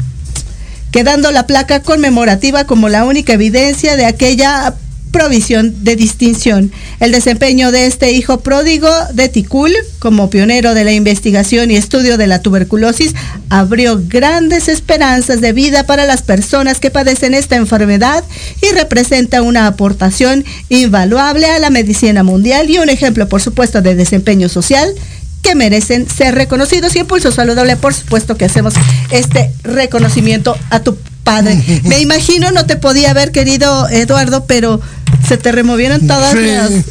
[0.91, 4.73] quedando la placa conmemorativa como la única evidencia de aquella
[5.11, 6.71] provisión de distinción.
[6.99, 12.17] El desempeño de este hijo pródigo de Ticul como pionero de la investigación y estudio
[12.17, 13.13] de la tuberculosis
[13.49, 18.23] abrió grandes esperanzas de vida para las personas que padecen esta enfermedad
[18.61, 23.95] y representa una aportación invaluable a la medicina mundial y un ejemplo, por supuesto, de
[23.95, 24.93] desempeño social
[25.41, 28.73] que merecen ser reconocidos y impulso saludable, por supuesto que hacemos
[29.11, 30.97] este reconocimiento a tu
[31.27, 31.81] padre.
[31.83, 34.79] Me imagino, no te podía ver, querido Eduardo, pero
[35.27, 36.33] se te removieron todas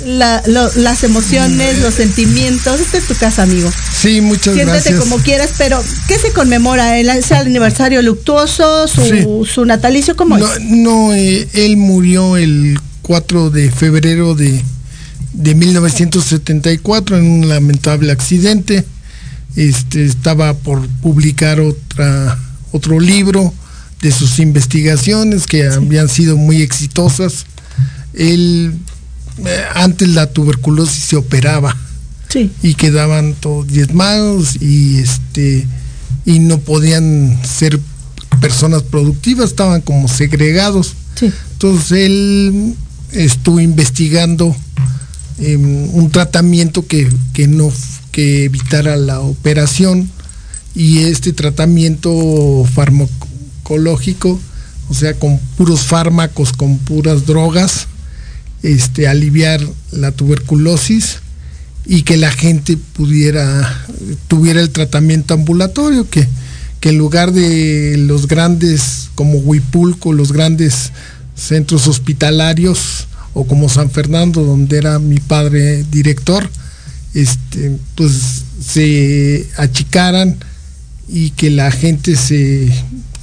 [0.04, 2.80] las, emociones, los sentimientos.
[2.80, 3.70] Esta es tu casa, amigo.
[3.98, 4.82] Sí, muchas gracias.
[4.82, 6.98] Siéntete como quieras, pero ¿qué se conmemora?
[6.98, 10.16] ¿El, ¿Es el aniversario luctuoso, su, natalicio?
[10.16, 10.60] ¿Cómo no, es?
[10.60, 14.62] No, eh, él murió el 4 de febrero de,
[15.32, 18.84] de 1974 en un lamentable accidente.
[19.54, 22.38] Este, estaba por publicar otra,
[22.72, 23.54] otro libro
[24.00, 27.46] de sus investigaciones que habían sido muy exitosas.
[28.14, 28.74] Él,
[29.44, 31.76] eh, antes la tuberculosis se operaba
[32.62, 35.66] y quedaban todos diezmados y este
[36.26, 37.80] y no podían ser
[38.40, 40.94] personas productivas, estaban como segregados.
[41.52, 42.74] Entonces él
[43.12, 44.54] estuvo investigando
[45.38, 47.72] em, un tratamiento que, que, no
[48.12, 50.10] que evitara la operación
[50.74, 52.66] y este tratamiento
[53.66, 54.38] farmacológico,
[54.88, 57.88] o sea, con puros fármacos, con puras drogas,
[58.62, 59.60] este, aliviar
[59.90, 61.18] la tuberculosis
[61.84, 63.86] y que la gente pudiera,
[64.28, 66.26] tuviera el tratamiento ambulatorio, que,
[66.80, 70.92] que en lugar de los grandes, como Huipulco, los grandes
[71.34, 76.48] centros hospitalarios, o como San Fernando, donde era mi padre director,
[77.12, 80.38] este, pues se achicaran
[81.08, 82.72] y que la gente se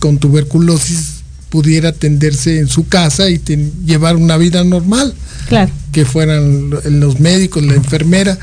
[0.03, 3.39] con tuberculosis pudiera atenderse en su casa y
[3.85, 5.13] llevar una vida normal.
[5.47, 5.71] Claro.
[5.93, 8.37] Que fueran los médicos, la enfermera,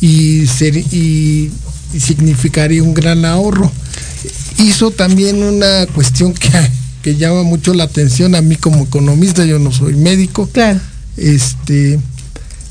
[0.00, 1.52] y, ser, y,
[1.96, 3.70] significaría un gran ahorro.
[4.58, 6.50] Hizo también una cuestión que,
[7.02, 10.48] que llama mucho la atención a mí como economista, yo no soy médico.
[10.52, 10.80] Claro.
[11.16, 12.00] Este,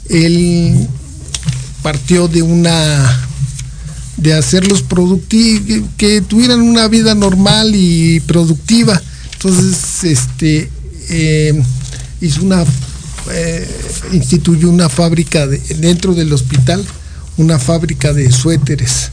[0.09, 0.85] él
[1.81, 3.25] partió de una
[4.17, 9.01] de hacerlos productivos, que, tuvieran una vida normal y productiva.
[9.33, 10.69] Entonces, este,
[11.09, 11.61] eh,
[12.21, 12.63] hizo una,
[13.31, 13.67] eh,
[14.13, 16.83] instituyó una fábrica dentro del hospital,
[17.37, 19.11] una fábrica de suéteres.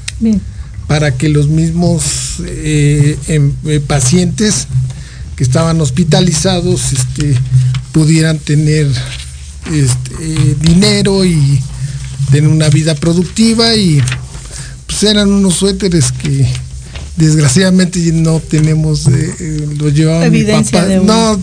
[0.87, 3.53] Para que los mismos eh, em,
[3.87, 4.67] pacientes
[5.37, 7.35] que estaban hospitalizados este,
[7.93, 8.87] pudieran tener
[9.73, 11.61] este, dinero y
[12.31, 14.03] tener una vida productiva y
[15.01, 16.47] pues eran unos suéteres que
[17.17, 20.87] desgraciadamente no tenemos, eh, eh los llevaba mi papá.
[21.03, 21.41] no,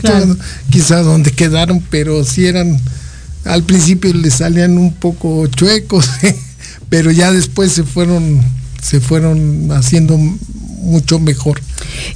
[0.69, 2.79] quizás donde quedaron, pero sí eran,
[3.45, 6.07] al principio le salían un poco chuecos,
[6.89, 8.41] pero ya después se fueron,
[8.81, 10.17] se fueron haciendo
[10.87, 11.59] mucho mejor.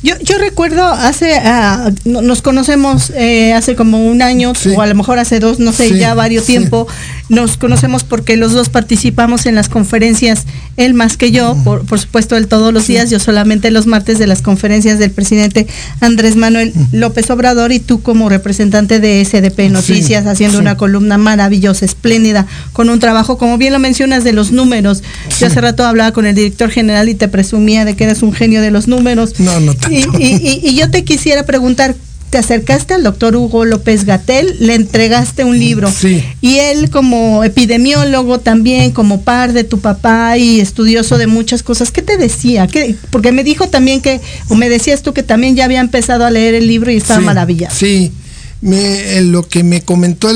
[0.02, 4.96] Yo, yo recuerdo hace, ah, nos conocemos eh, hace como un año o a lo
[4.96, 6.88] mejor hace dos, no sé, ya varios tiempo.
[7.30, 10.46] Nos conocemos porque los dos participamos en las conferencias,
[10.78, 14.19] él más que yo, por, por supuesto, él todos los días, yo solamente los martes
[14.19, 15.67] de las conferencias del presidente
[15.99, 21.86] Andrés Manuel López Obrador y tú como representante de SDP Noticias haciendo una columna maravillosa,
[21.86, 25.03] espléndida, con un trabajo, como bien lo mencionas, de los números.
[25.39, 28.34] Yo hace rato hablaba con el director general y te presumía de que eres un
[28.34, 29.39] genio de los números.
[29.39, 31.95] No, no y, yo te quisiera preguntar,
[32.32, 35.92] te acercaste al doctor Hugo López Gatel, le entregaste un libro.
[35.92, 36.24] Sí.
[36.40, 41.92] Y él como epidemiólogo también, como par de tu papá y estudioso de muchas cosas,
[41.92, 42.68] ¿qué te decía?
[42.68, 46.26] ¿Qué, porque me dijo también que, o me decías tú que también ya había empezado
[46.26, 47.76] a leer el libro y estaba maravillado.
[47.76, 48.14] Sí,
[48.62, 50.30] me, lo que me comentó,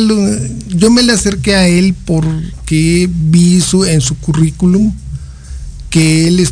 [0.68, 4.94] yo me le acerqué a él porque vi su, en su currículum
[5.90, 6.46] que él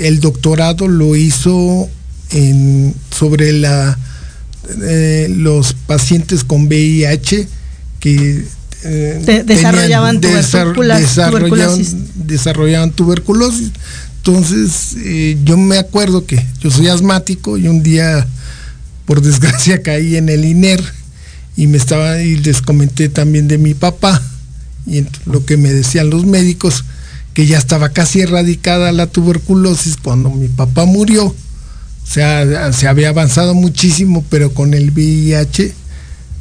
[0.00, 1.88] el doctorado lo hizo
[3.16, 3.96] sobre la,
[4.82, 7.48] eh, los pacientes con VIH
[8.00, 8.44] que
[8.84, 11.96] eh, desarrollaban, tuberculosis.
[12.14, 13.72] desarrollaban tuberculosis.
[14.18, 18.26] Entonces, eh, yo me acuerdo que yo soy asmático y un día,
[19.06, 20.82] por desgracia, caí en el INER
[21.56, 24.22] y me estaba y les comenté también de mi papá
[24.86, 26.84] y lo que me decían los médicos
[27.34, 31.34] que ya estaba casi erradicada la tuberculosis cuando mi papá murió
[32.10, 35.74] sea, se había avanzado muchísimo, pero con el VIH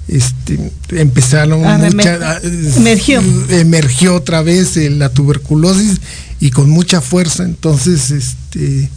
[0.08, 2.40] este, empezaron ah,
[2.78, 3.22] emergió.
[3.50, 6.00] emergió otra vez eh, la tuberculosis
[6.40, 7.44] y con mucha fuerza.
[7.44, 8.90] Entonces, este,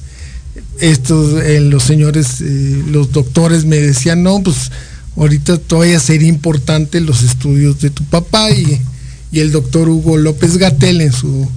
[0.78, 4.70] estos, eh, los señores, eh, los doctores me decían, no, pues
[5.16, 8.80] ahorita todavía sería importante los estudios de tu papá y,
[9.32, 11.48] y el doctor Hugo López Gatel en su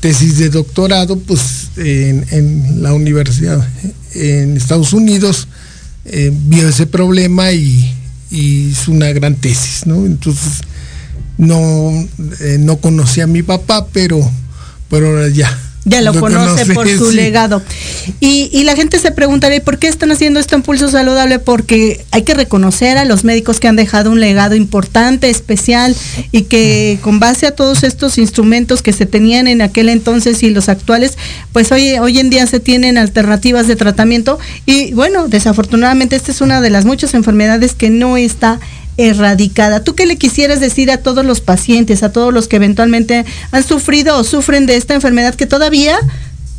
[0.00, 3.66] tesis de doctorado, pues en, en la universidad
[4.14, 5.48] en Estados Unidos,
[6.04, 7.94] eh, vio ese problema y,
[8.30, 10.04] hizo una gran tesis, ¿no?
[10.04, 10.60] Entonces,
[11.38, 12.06] no,
[12.40, 14.20] eh, no conocí a mi papá, pero,
[14.90, 15.50] pero ya,
[15.88, 17.62] ya lo, conoce, por su legado.
[18.20, 21.38] Y, la gente se preguntará, ¿por qué están haciendo esto en Pulso Saludable?
[21.38, 25.96] Porque hay que reconocer a los médicos que han dejado un legado importante, especial,
[26.32, 30.50] y que con base a todos estos instrumentos que se tenían en aquel entonces y
[30.50, 31.16] los actuales,
[31.52, 34.38] pues hoy, hoy en día se tienen alternativas de tratamiento.
[34.66, 38.60] Y bueno, desafortunadamente esta es una de las muchas enfermedades que no está
[38.98, 39.82] erradicada.
[39.82, 43.62] ¿Tú qué le quisieras decir a todos los pacientes, a todos los que eventualmente han
[43.62, 45.98] sufrido o sufren de esta enfermedad que todavía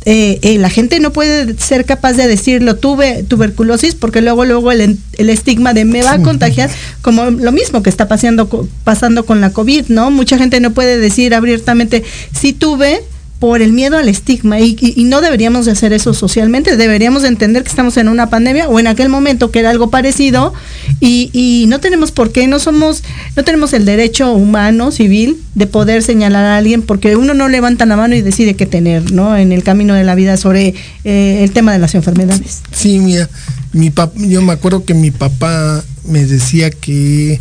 [0.06, 4.72] eh, eh, la gente no puede ser capaz de decirlo, tuve tuberculosis, porque luego, luego
[4.72, 6.70] el, estigma de me va a contagiar,
[7.02, 8.48] como lo mismo que está pasando,
[8.82, 10.10] pasando con la COVID, ¿no?
[10.10, 13.02] Mucha gente no puede decir abiertamente, si tuve,
[13.40, 17.62] por el miedo al estigma y, no deberíamos de hacer eso socialmente, deberíamos de entender
[17.62, 20.52] que estamos en una pandemia o en aquel momento que era algo parecido
[21.00, 23.02] y, no tenemos por qué, no somos,
[23.36, 27.86] no tenemos el derecho humano, civil, de poder señalar a alguien porque uno no levanta
[27.86, 29.36] la mano y decide qué tener, ¿no?
[29.36, 30.74] En el camino de la vida sobre
[31.04, 32.60] eh, el tema de las enfermedades.
[32.72, 33.28] Sí, mira,
[33.72, 37.40] mi yo me acuerdo que mi papá me decía que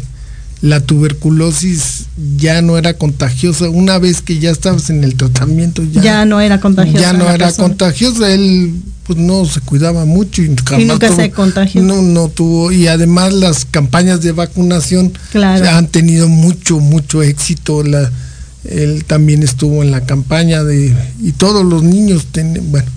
[0.62, 2.05] la tuberculosis
[2.38, 3.70] ya no era contagiosa.
[3.70, 7.30] Una vez que ya estabas en el tratamiento, ya, Ya no era contagiosa Ya no
[7.30, 7.68] era persona.
[7.70, 8.32] contagiosa.
[8.34, 8.74] Él
[9.05, 11.82] pues no se cuidaba mucho y, jamás nunca se tuvo- contagió.
[11.82, 12.72] No, no tuvo.
[12.72, 15.68] Y además las campañas de vacunación Claro.
[15.70, 17.82] han tenido mucho, mucho éxito.
[17.84, 18.12] La,
[18.66, 20.95] él también estuvo en la campaña de.
[21.24, 22.70] Y todos los niños tienen.
[22.70, 22.88] Bueno,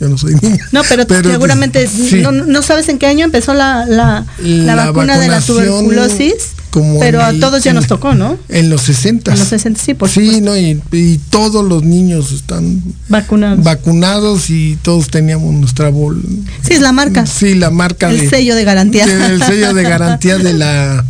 [0.00, 0.58] yo no soy niño.
[0.72, 2.16] No, pero, seguramente sí.
[2.20, 6.34] no, no sabes en qué año empezó la, la, la La vacuna de la tuberculosis,
[6.72, 8.38] como pero a todos ya nos tocó, ¿no?
[8.48, 9.32] En los 60.
[9.32, 13.62] En los 60, sí, por Sí, no, y, y todos los niños están Vacunados.
[13.62, 16.20] vacunados y todos teníamos nuestra bol.
[16.66, 17.26] sí, es la marca.
[17.26, 18.30] Sí, la marca El de.
[18.30, 19.06] sello de garantía.
[19.06, 21.04] de- el sello de garantía de la.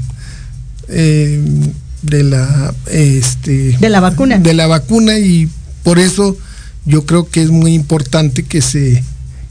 [0.89, 1.41] eh,
[2.03, 2.75] de la.
[2.91, 3.77] Este.
[3.79, 4.39] De la vacuna.
[4.39, 5.49] De la vacuna y
[5.85, 6.37] por eso
[6.85, 9.03] yo creo que es muy importante que se.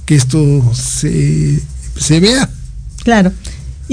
[0.06, 1.60] que esto se.
[1.98, 2.50] se vea.
[3.04, 3.32] Claro.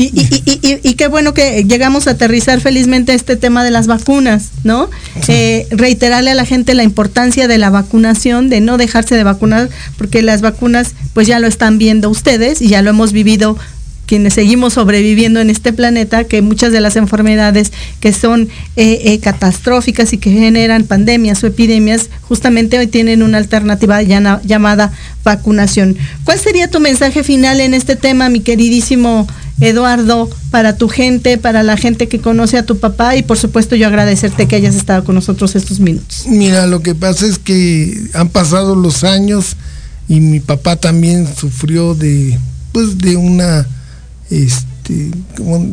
[0.01, 3.73] Y, y, y, y- y qué bueno que llegamos a aterrizar felizmente este tema de
[3.73, 4.89] las vacunas, ¿no?
[5.27, 9.69] Eh, reiterarle a la gente la importancia de la vacunación, de no dejarse de vacunar,
[9.97, 13.59] porque las vacunas, pues ya lo están viendo ustedes y ya lo hemos vivido
[14.07, 19.19] quienes seguimos sobreviviendo en este planeta, que muchas de las enfermedades que son eh, eh,
[19.19, 24.93] catastróficas y que generan pandemias o epidemias, justamente hoy tienen una alternativa llana- llamada
[25.25, 25.97] vacunación.
[26.25, 29.27] ¿Cuál sería tu mensaje final en este tema, mi queridísimo
[29.61, 33.75] Eduardo, para tu gente, para la gente que conoce a tu papá y por supuesto
[33.77, 36.25] yo agradecerte que hayas estado con nosotros estos minutos?
[36.29, 39.57] Mira, lo que pasa es que han pasado los años
[40.09, 42.39] y mi papá también sufrió de,
[42.73, 43.67] pues, de una,
[44.31, 45.11] este,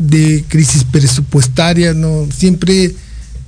[0.02, 2.28] de crisis presupuestaria, ¿no?
[2.36, 2.94] Siempre,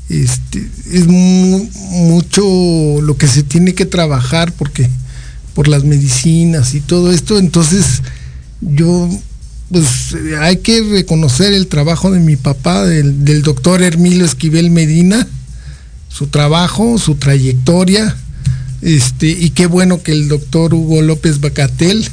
[0.09, 4.89] este, es mu- mucho lo que se tiene que trabajar porque,
[5.53, 8.01] por las medicinas y todo esto, entonces
[8.61, 9.09] yo,
[9.72, 15.28] pues, hay que reconocer el trabajo de mi papá, del, del doctor Hermilo Esquivel Medina,
[16.09, 18.15] su trabajo, su trayectoria,
[18.82, 22.07] este, y qué bueno que el doctor Hugo López Bacatel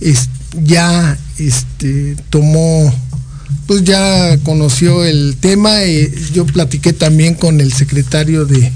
[0.00, 0.28] es-
[0.62, 2.92] ya este, tomó,
[3.66, 5.82] pues ya conoció el tema.
[5.82, 8.70] eh, yo platiqué también con el secretario de,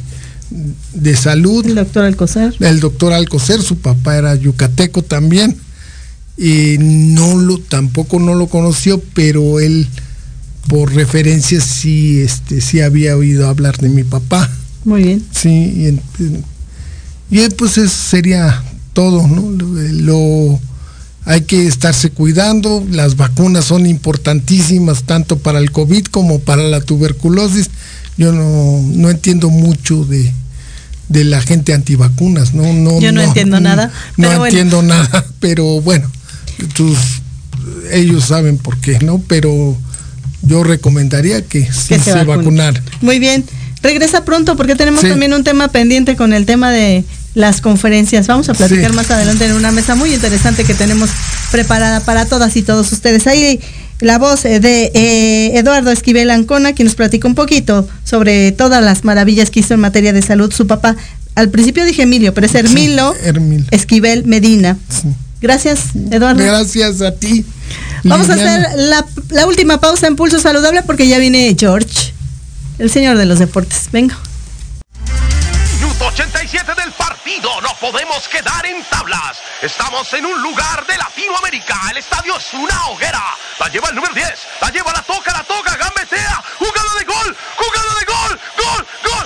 [0.95, 2.55] de salud, El doctor Alcocer.
[2.61, 5.57] el doctor Alcocer, su papá era yucateco también.
[6.39, 9.89] Y no lo, tampoco no lo conoció, pero él
[10.69, 14.49] por referencia sí, este, sí había oído hablar de mi papá.
[14.85, 15.25] Muy bien.
[15.33, 15.99] Sí,
[17.31, 18.63] y, eh, pues eso sería
[18.93, 19.51] todo, ¿no?
[19.51, 20.61] Lo, lo-
[21.25, 26.81] hay que estarse cuidando, las vacunas son importantísimas tanto para el COVID como para la
[26.81, 27.69] tuberculosis.
[28.17, 30.33] Yo no, no entiendo mucho de,
[31.11, 32.73] de la gente antivacunas, ¿no?
[32.73, 34.47] no Yo no entiendo nada, No pero bueno.
[34.47, 36.11] entiendo nada, pero bueno,
[36.67, 37.23] tus-
[37.93, 39.21] ellos saben por qué, ¿no?
[39.27, 39.77] Pero
[40.43, 42.83] yo recomendaría que sí se, se vacunaran.
[43.01, 43.45] Muy bien.
[43.83, 45.09] Regresa pronto porque tenemos Sí.
[45.09, 47.05] también un tema pendiente con el tema de
[47.35, 48.27] las conferencias.
[48.27, 48.97] Vamos a platicar Sí.
[48.97, 51.11] más adelante en una mesa muy interesante que tenemos
[51.53, 53.27] preparada para todas y todos ustedes.
[53.27, 53.61] Ahí
[54.01, 59.05] la voz de eh, Eduardo Esquivel Ancona, quien nos platica un poquito sobre todas las
[59.05, 60.97] maravillas que hizo en materia de salud su papá.
[61.35, 63.15] Al principio dije Emilio, pero es Hermilo.
[63.71, 64.77] Esquivel Medina.
[65.41, 66.43] Gracias, Eduardo.
[66.43, 67.45] Gracias a ti.
[68.05, 72.13] Vamos a hacer la, la última pausa en Pulso Saludable porque ya viene George,
[72.79, 73.89] el señor de los deportes.
[73.93, 74.19] Venga.
[75.75, 79.39] Minuto 87 del partido, no podemos quedar en tablas.
[79.63, 83.23] Estamos en un lugar de Latinoamérica, el estadio es una hoguera.
[83.61, 84.27] La lleva el número 10,
[84.61, 89.18] la lleva, la toca, la toca, gambetea, jugada de gol, jugada de gol, gol, gol.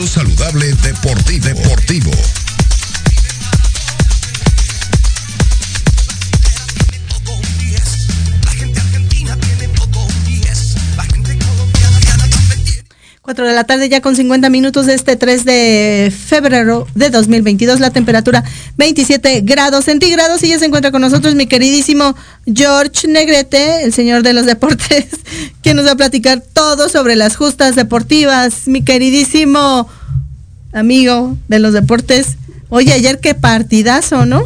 [0.00, 1.44] Saludable Deportivo.
[1.44, 2.41] Deportivo.
[13.42, 17.80] 4 de la tarde ya con 50 minutos de este 3 de febrero de 2022.
[17.80, 18.44] La temperatura
[18.76, 22.14] 27 grados centígrados y ya se encuentra con nosotros mi queridísimo
[22.46, 25.06] George Negrete, el señor de los deportes,
[25.62, 28.68] quien nos va a platicar todo sobre las justas deportivas.
[28.68, 29.88] Mi queridísimo
[30.72, 32.36] amigo de los deportes,
[32.68, 34.44] Oye, ayer qué partidazo, ¿no?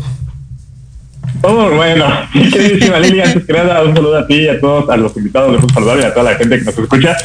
[1.43, 4.97] Oh, bueno, queridísima Lili, antes que nada, un saludo a ti y a todos, a
[4.97, 7.17] los invitados de Fútbol Saludable y a toda la gente que nos escucha.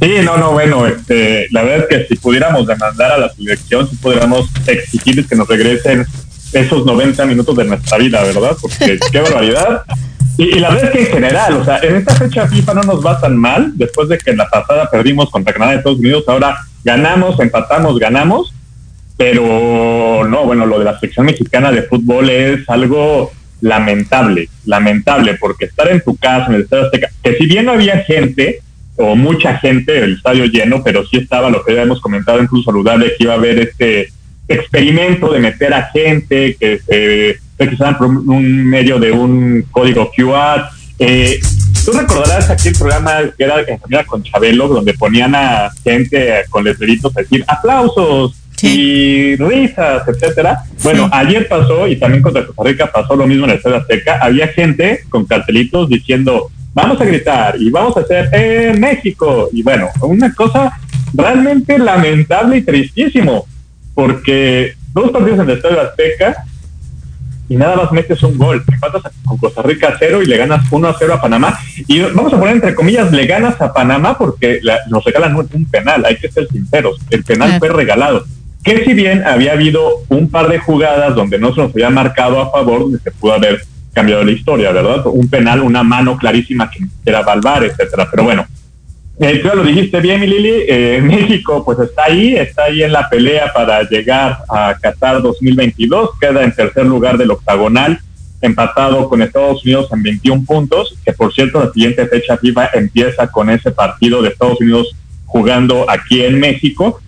[0.00, 3.88] Sí, no, no, bueno, este, la verdad es que si pudiéramos demandar a la selección,
[3.88, 6.06] si pudiéramos exigirles que nos regresen
[6.52, 8.56] esos 90 minutos de nuestra vida, ¿verdad?
[8.60, 9.82] Porque qué barbaridad.
[10.36, 12.82] Y, y la verdad es que en general, o sea, en esta fecha FIFA no
[12.82, 15.98] nos va tan mal, después de que en la pasada perdimos contra Canadá de Estados
[15.98, 18.52] Unidos, ahora ganamos, empatamos, ganamos,
[19.16, 23.32] pero no, bueno, lo de la selección mexicana de fútbol es algo
[23.62, 27.72] lamentable, lamentable, porque estar en tu casa, en el Estadio Azteca, que si bien no
[27.72, 28.60] había gente,
[28.96, 32.46] o mucha gente, el estadio lleno, pero sí estaba lo que ya hemos comentado en
[32.46, 34.08] Cruz Saludable, que iba a haber este
[34.48, 40.64] experimento de meter a gente, que se requisaban por un medio de un código QR.
[40.98, 41.38] Eh,
[41.86, 46.42] Tú recordarás aquí el programa que era, que era con Chabelo, donde ponían a gente
[46.50, 50.64] con letreritos a decir aplausos y risas, etcétera.
[50.82, 54.18] Bueno, ayer pasó y también contra Costa Rica pasó lo mismo en el Estadio Azteca.
[54.20, 59.48] Había gente con cartelitos diciendo vamos a gritar y vamos a hacer ¡Eh, México!
[59.52, 60.78] Y bueno, una cosa
[61.14, 63.46] realmente lamentable y tristísimo,
[63.94, 66.44] porque dos partidos en el Estadio Azteca
[67.48, 70.66] y nada más metes un gol, empatas con Costa Rica a cero y le ganas
[70.70, 71.58] 1 a 0 a Panamá.
[71.86, 75.48] Y vamos a poner entre comillas, le ganas a Panamá porque la- nos regalan un,
[75.52, 78.24] un penal, hay que ser sinceros, el penal fue regalado.
[78.64, 82.40] Que si bien había habido un par de jugadas donde no se nos había marcado
[82.40, 83.62] a favor, donde se pudo haber
[83.96, 85.06] cambiado la historia, ¿verdad?
[85.06, 88.06] Un penal, una mano clarísima que era Valvar, etcétera.
[88.10, 88.46] Pero bueno,
[89.18, 90.64] eh, tú lo dijiste bien, mi Lili.
[90.68, 96.10] eh, México, pues está ahí, está ahí en la pelea para llegar a Qatar 2022.
[96.20, 97.98] Queda en tercer lugar del octagonal,
[98.42, 100.94] empatado con Estados Unidos en 21 puntos.
[101.02, 104.94] Que por cierto, la siguiente fecha FIFA empieza con ese partido de Estados Unidos
[105.24, 107.00] jugando aquí en México.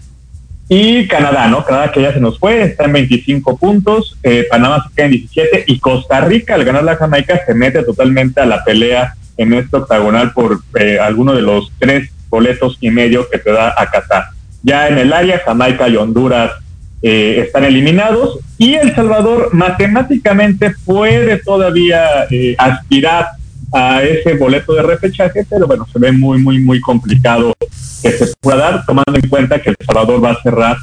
[0.68, 1.64] Y Canadá, ¿no?
[1.64, 5.12] Canadá que ya se nos fue, está en 25 puntos, eh, Panamá se queda en
[5.12, 9.54] 17 y Costa Rica al ganar la Jamaica se mete totalmente a la pelea en
[9.54, 13.90] este octagonal por eh, alguno de los tres boletos y medio que te da a
[13.90, 14.24] Qatar.
[14.62, 16.52] Ya en el área, Jamaica y Honduras
[17.00, 23.28] eh, están eliminados y El Salvador matemáticamente puede todavía eh, aspirar
[23.72, 27.54] a ese boleto de repechaje, pero bueno, se ve muy, muy, muy complicado
[28.02, 30.76] que se pueda dar, tomando en cuenta que El Salvador va a cerrar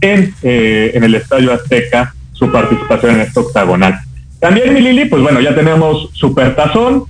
[0.00, 4.00] en, eh, en el Estadio Azteca su participación en este octagonal.
[4.40, 7.04] También, mi Lili, pues bueno, ya tenemos Supertazón,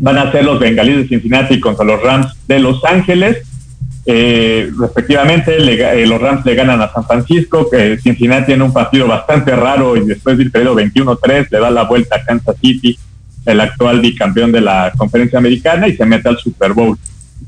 [0.00, 3.42] van a ser los Bengalíes de Cincinnati contra los Rams de Los Ángeles.
[4.06, 8.72] Eh, respectivamente, le eh, los Rams le ganan a San Francisco, que Cincinnati en un
[8.72, 12.56] partido bastante raro y después de ir perdido 21-3 le da la vuelta a Kansas
[12.60, 12.96] City,
[13.44, 16.96] el actual bicampeón de la conferencia americana, y se mete al Super Bowl.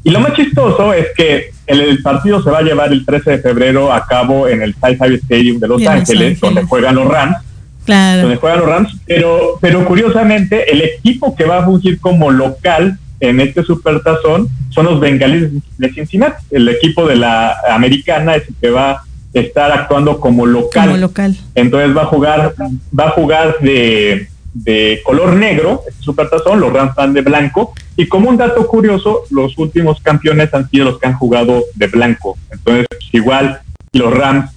[0.04, 3.30] Y lo más chistoso es que el, el partido se va a llevar el 13
[3.32, 6.40] de febrero a cabo en el SoFi Stadium de Los Ángeles.
[6.40, 7.36] donde juegan los Rams
[7.84, 8.20] Claro.
[8.20, 12.98] donde juegan los Rams, pero, pero curiosamente el equipo que va a fungir como local
[13.18, 16.44] en este supertazón son los bengalíes de Cincinnati.
[16.50, 20.88] El equipo de la americana es el que va a estar actuando como local.
[20.88, 21.34] Como local.
[21.54, 22.54] Entonces va a jugar,
[22.98, 27.72] va a jugar de, de color negro, este supertazón, los Rams van de blanco.
[27.96, 31.86] Y como un dato curioso, los últimos campeones han sido los que han jugado de
[31.88, 32.36] blanco.
[32.50, 33.60] Entonces, igual
[33.92, 34.50] los Rams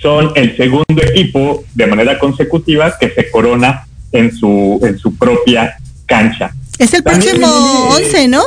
[0.00, 5.78] son, el segundo equipo de manera consecutiva que se corona en su, en su propia
[6.04, 6.52] cancha.
[6.78, 8.42] Es el También, próximo eh, 11, ¿no?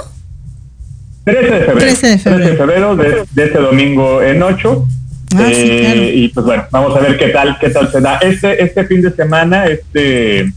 [1.24, 1.80] 13 de febrero.
[1.80, 2.38] 13 de febrero.
[2.38, 4.88] 13 de febrero de, de este domingo en 8.
[5.36, 6.04] Ah, sí, claro.
[6.04, 8.18] Y pues bueno, vamos a ver qué tal, qué tal se da.
[8.18, 10.52] Este, este fin de semana, este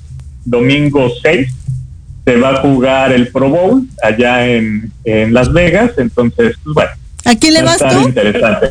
[0.45, 1.53] domingo 6,
[2.25, 5.93] se va a jugar el Pro Bowl allá en, en Las Vegas.
[5.99, 6.91] Entonces, pues bueno.
[7.25, 8.09] ¿A quién le va a vas estar tú?
[8.09, 8.68] interesante.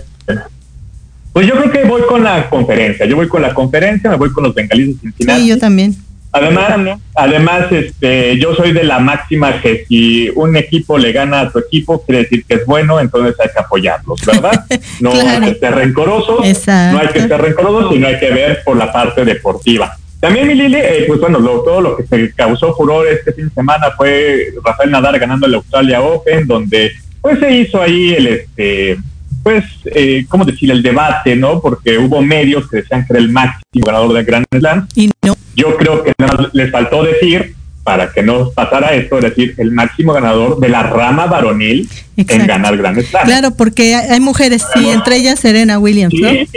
[1.34, 3.06] Pues yo creo que voy con la conferencia.
[3.06, 5.42] Yo voy con la conferencia, me voy con los bengalíes de Cincinnati.
[5.42, 5.96] Sí, yo también.
[6.32, 11.52] Además, además, este, yo soy de la máxima que si un equipo le gana a
[11.52, 14.66] tu equipo, quiere decir que es bueno, entonces hay que apoyarlos, ¿verdad?
[15.00, 15.46] No Claro.
[15.46, 16.98] hay que ser rencorosos, Exacto.
[16.98, 19.96] no hay que ser rencorosos, sino hay que ver por la parte deportiva.
[20.20, 23.48] También, mi Lili, eh, pues bueno, lo- todo lo que se causó furor este fin
[23.48, 28.28] de semana fue Rafael Nadal ganando el Australia Open, donde pues se hizo ahí el,
[28.28, 28.98] este,
[29.44, 30.70] pues, eh, ¿cómo decir?
[30.72, 31.62] El debate, ¿no?
[31.62, 34.88] Porque hubo medios que decían que era el máximo ganador del Grand Slam.
[34.96, 35.36] Y no.
[35.60, 39.56] Yo creo que nada más les faltó decir, para que no pasara esto, es decir,
[39.58, 43.26] el máximo ganador de la rama varonil en ganar Grand Slam.
[43.26, 46.30] Claro, porque hay mujeres, sí, entre ellas Serena Williams, ¿no?
[46.30, 46.48] Sí.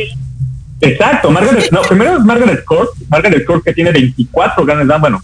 [0.80, 5.22] Exacto, Margaret, no, primero es Margaret Court, Margaret Court que tiene 24 Grand Slam, bueno,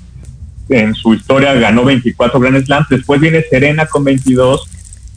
[0.68, 4.68] en su historia ganó 24 Grand Slams, después viene Serena con 22,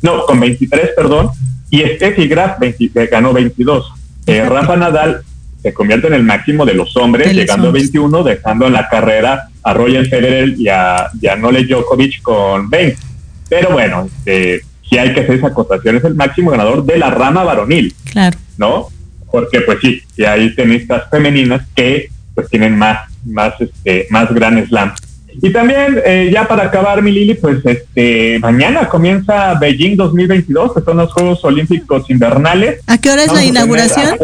[0.01, 1.29] no, con 23, perdón,
[1.69, 3.93] y Steffi Graf 20 eh, ganó 22.
[4.27, 5.23] Eh, Rafa Nadal
[5.61, 7.83] se convierte en el máximo de los hombres, De llegando hombres.
[7.83, 12.21] a 21, dejando en la carrera a Roger Federer y a, y a Nole Djokovic
[12.21, 12.97] con 20.
[13.49, 17.09] Pero bueno, este, sí hay que hacer esa acotación, es el máximo ganador de la
[17.11, 18.37] rama varonil, Claro.
[18.57, 18.87] ¿no?
[19.31, 24.65] Porque pues sí, y hay tenistas femeninas que pues tienen más, más, este, más gran
[24.67, 24.93] slam.
[25.41, 30.81] Y también, eh, ya para acabar, mi Lili, pues este, mañana comienza Beijing 2022, que
[30.81, 32.81] son los Juegos Olímpicos Invernales.
[32.87, 34.07] ¿A qué hora es Vamos la inauguración?
[34.07, 34.17] a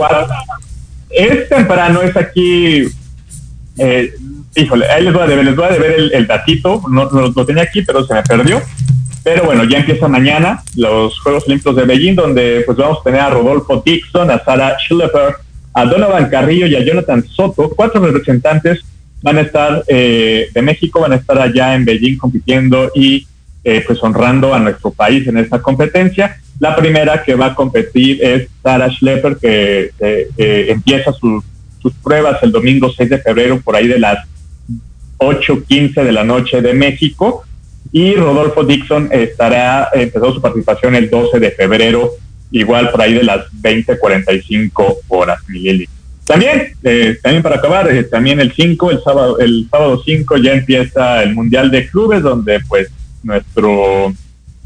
[1.09, 2.83] Es temprano, es aquí.
[3.77, 4.13] eh,
[4.55, 6.81] híjole, ahí les voy a deber, les voy a deber el, el datito.
[6.89, 8.61] No, no lo tenía aquí, pero se me perdió.
[9.23, 13.19] Pero bueno, ya empieza mañana los Juegos Olímpicos de Beijing, donde pues vamos a tener
[13.19, 15.35] a Rodolfo Dixon, a Sarah Schlepper,
[15.73, 18.85] a Donovan Carrillo y a Jonathan Soto, cuatro representantes
[19.21, 23.27] van a estar eh, de México, van a estar allá en Beijing compitiendo y
[23.69, 26.39] eh, pues honrando a nuestro país en esta competencia.
[26.57, 31.43] La primera que va a competir es Sarah Schlepper, que eh, eh, empieza sus
[31.81, 34.25] sus pruebas el domingo 6 de febrero por ahí de las
[35.17, 37.43] 8.15 de la noche de México
[37.91, 42.11] y Rodolfo Dixon estará, empezó su participación el 12 de febrero,
[42.51, 45.89] igual por ahí de las 20.45 horas, mi Lili.
[46.25, 50.53] También, eh, también para acabar, eh, también el 5, el sábado, el sábado 5 ya
[50.53, 52.89] empieza el Mundial de Clubes, donde pues
[53.27, 54.13] nuestro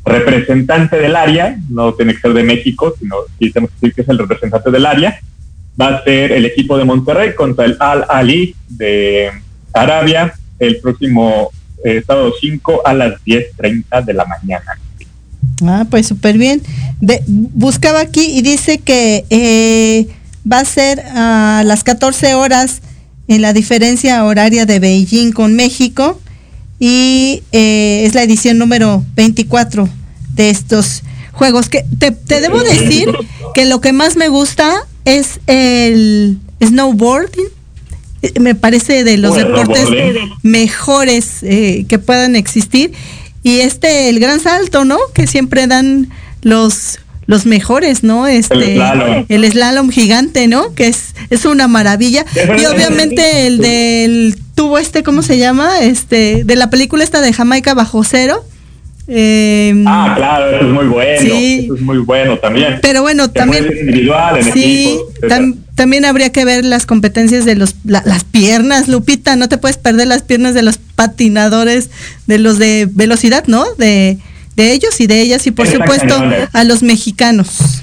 [0.06, 4.02] representante del área, no tiene que ser de México, sino sí tenemos que decir que
[4.02, 5.20] es el representante del área,
[5.80, 9.32] va a ser el equipo de Monterrey contra el Al Ali de
[9.74, 11.50] Arabia el próximo
[11.84, 14.78] eh, sábado 5 a las 10.30 de la mañana.
[15.66, 16.62] Ah, pues súper bien.
[17.00, 20.08] De- buscaba aquí y dice que eh,
[20.52, 22.82] va a ser a las 14 horas
[23.28, 26.20] en la diferencia horaria de Beijing con México
[26.82, 29.88] y eh, es la edición número 24
[30.34, 31.70] de estos juegos.
[31.70, 33.08] Que te, te debo decir
[33.54, 34.74] que lo que más me gusta
[35.06, 37.46] es el snowboarding.
[38.40, 40.32] Me parece de los Bueno, deportes snowboarding.
[40.42, 42.92] mejores eh, que puedan existir.
[43.44, 44.98] Y este, el gran salto, ¿no?
[45.14, 46.10] Que siempre dan
[46.42, 48.28] los los mejores, ¿no?
[48.28, 49.26] Este, slalom.
[49.30, 50.74] el slalom gigante, ¿no?
[50.74, 52.26] Que es, es una maravilla.
[52.36, 55.80] Y obviamente el del tubo este, ¿cómo se llama?
[55.82, 58.46] Este, de la película esta de Jamaica bajo cero.
[59.08, 61.62] Eh, Ah, claro, eso es muy bueno, Sí.
[61.66, 62.78] eso es muy bueno también.
[62.80, 65.38] Pero bueno, también individual, en sí, equipo, etcétera.
[65.40, 69.58] tam- también habría que ver las competencias de los la- las piernas, Lupita, no te
[69.58, 71.90] puedes perder las piernas de los patinadores,
[72.28, 73.66] de los de velocidad, ¿no?
[73.80, 74.20] De,
[74.56, 76.22] de ellos y de ellas y por supuesto
[76.54, 77.82] a los mexicanos.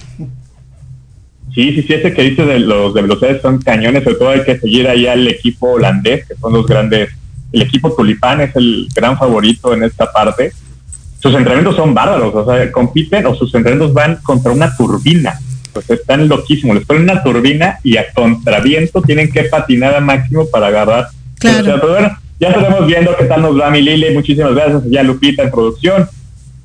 [1.58, 4.44] Sí, sí, sí, ese que dice de los de velocidades son cañones, sobre todo hay
[4.44, 7.10] que seguir ahí al equipo holandés, que son los grandes,
[7.52, 10.52] el equipo tulipán es el gran favorito en esta parte.
[11.20, 15.36] Sus entrenamientos son bárbaros, o sea, compiten o sus entrenamientos van contra una turbina,
[15.72, 20.46] pues están loquísimos, les ponen una turbina y a contraviento tienen que patinar al máximo
[20.48, 21.08] para agarrar.
[21.40, 21.58] Claro.
[21.58, 24.84] O sea, pero bueno, ya estaremos viendo qué tal nos va mi Lili, muchísimas gracias,
[24.88, 26.08] ya Lupita en producción,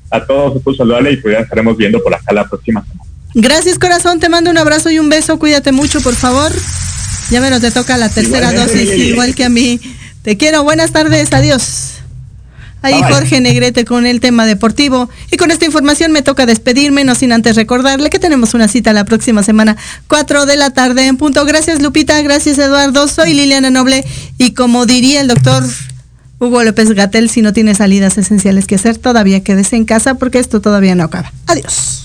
[0.08, 3.03] a todos, un saludable y pues ya estaremos viendo por acá la próxima semana.
[3.34, 6.52] Gracias, corazón, te mando un abrazo y un beso, cuídate mucho, por favor.
[7.30, 9.80] Ya menos te toca la tercera Igualmente, dosis, igual que a mí.
[10.22, 11.94] Te quiero, buenas tardes, adiós.
[12.82, 13.12] Ahí bye.
[13.12, 15.08] Jorge Negrete con el tema deportivo.
[15.30, 18.92] Y con esta información me toca despedirme, no sin antes recordarle que tenemos una cita
[18.92, 19.76] la próxima semana,
[20.06, 21.44] 4 de la tarde en punto.
[21.46, 24.04] Gracias Lupita, gracias Eduardo, soy Liliana Noble
[24.36, 25.64] y como diría el doctor
[26.38, 30.38] Hugo López Gatel, si no tiene salidas esenciales que hacer, todavía quédese en casa porque
[30.38, 31.32] esto todavía no acaba.
[31.46, 32.04] Adiós.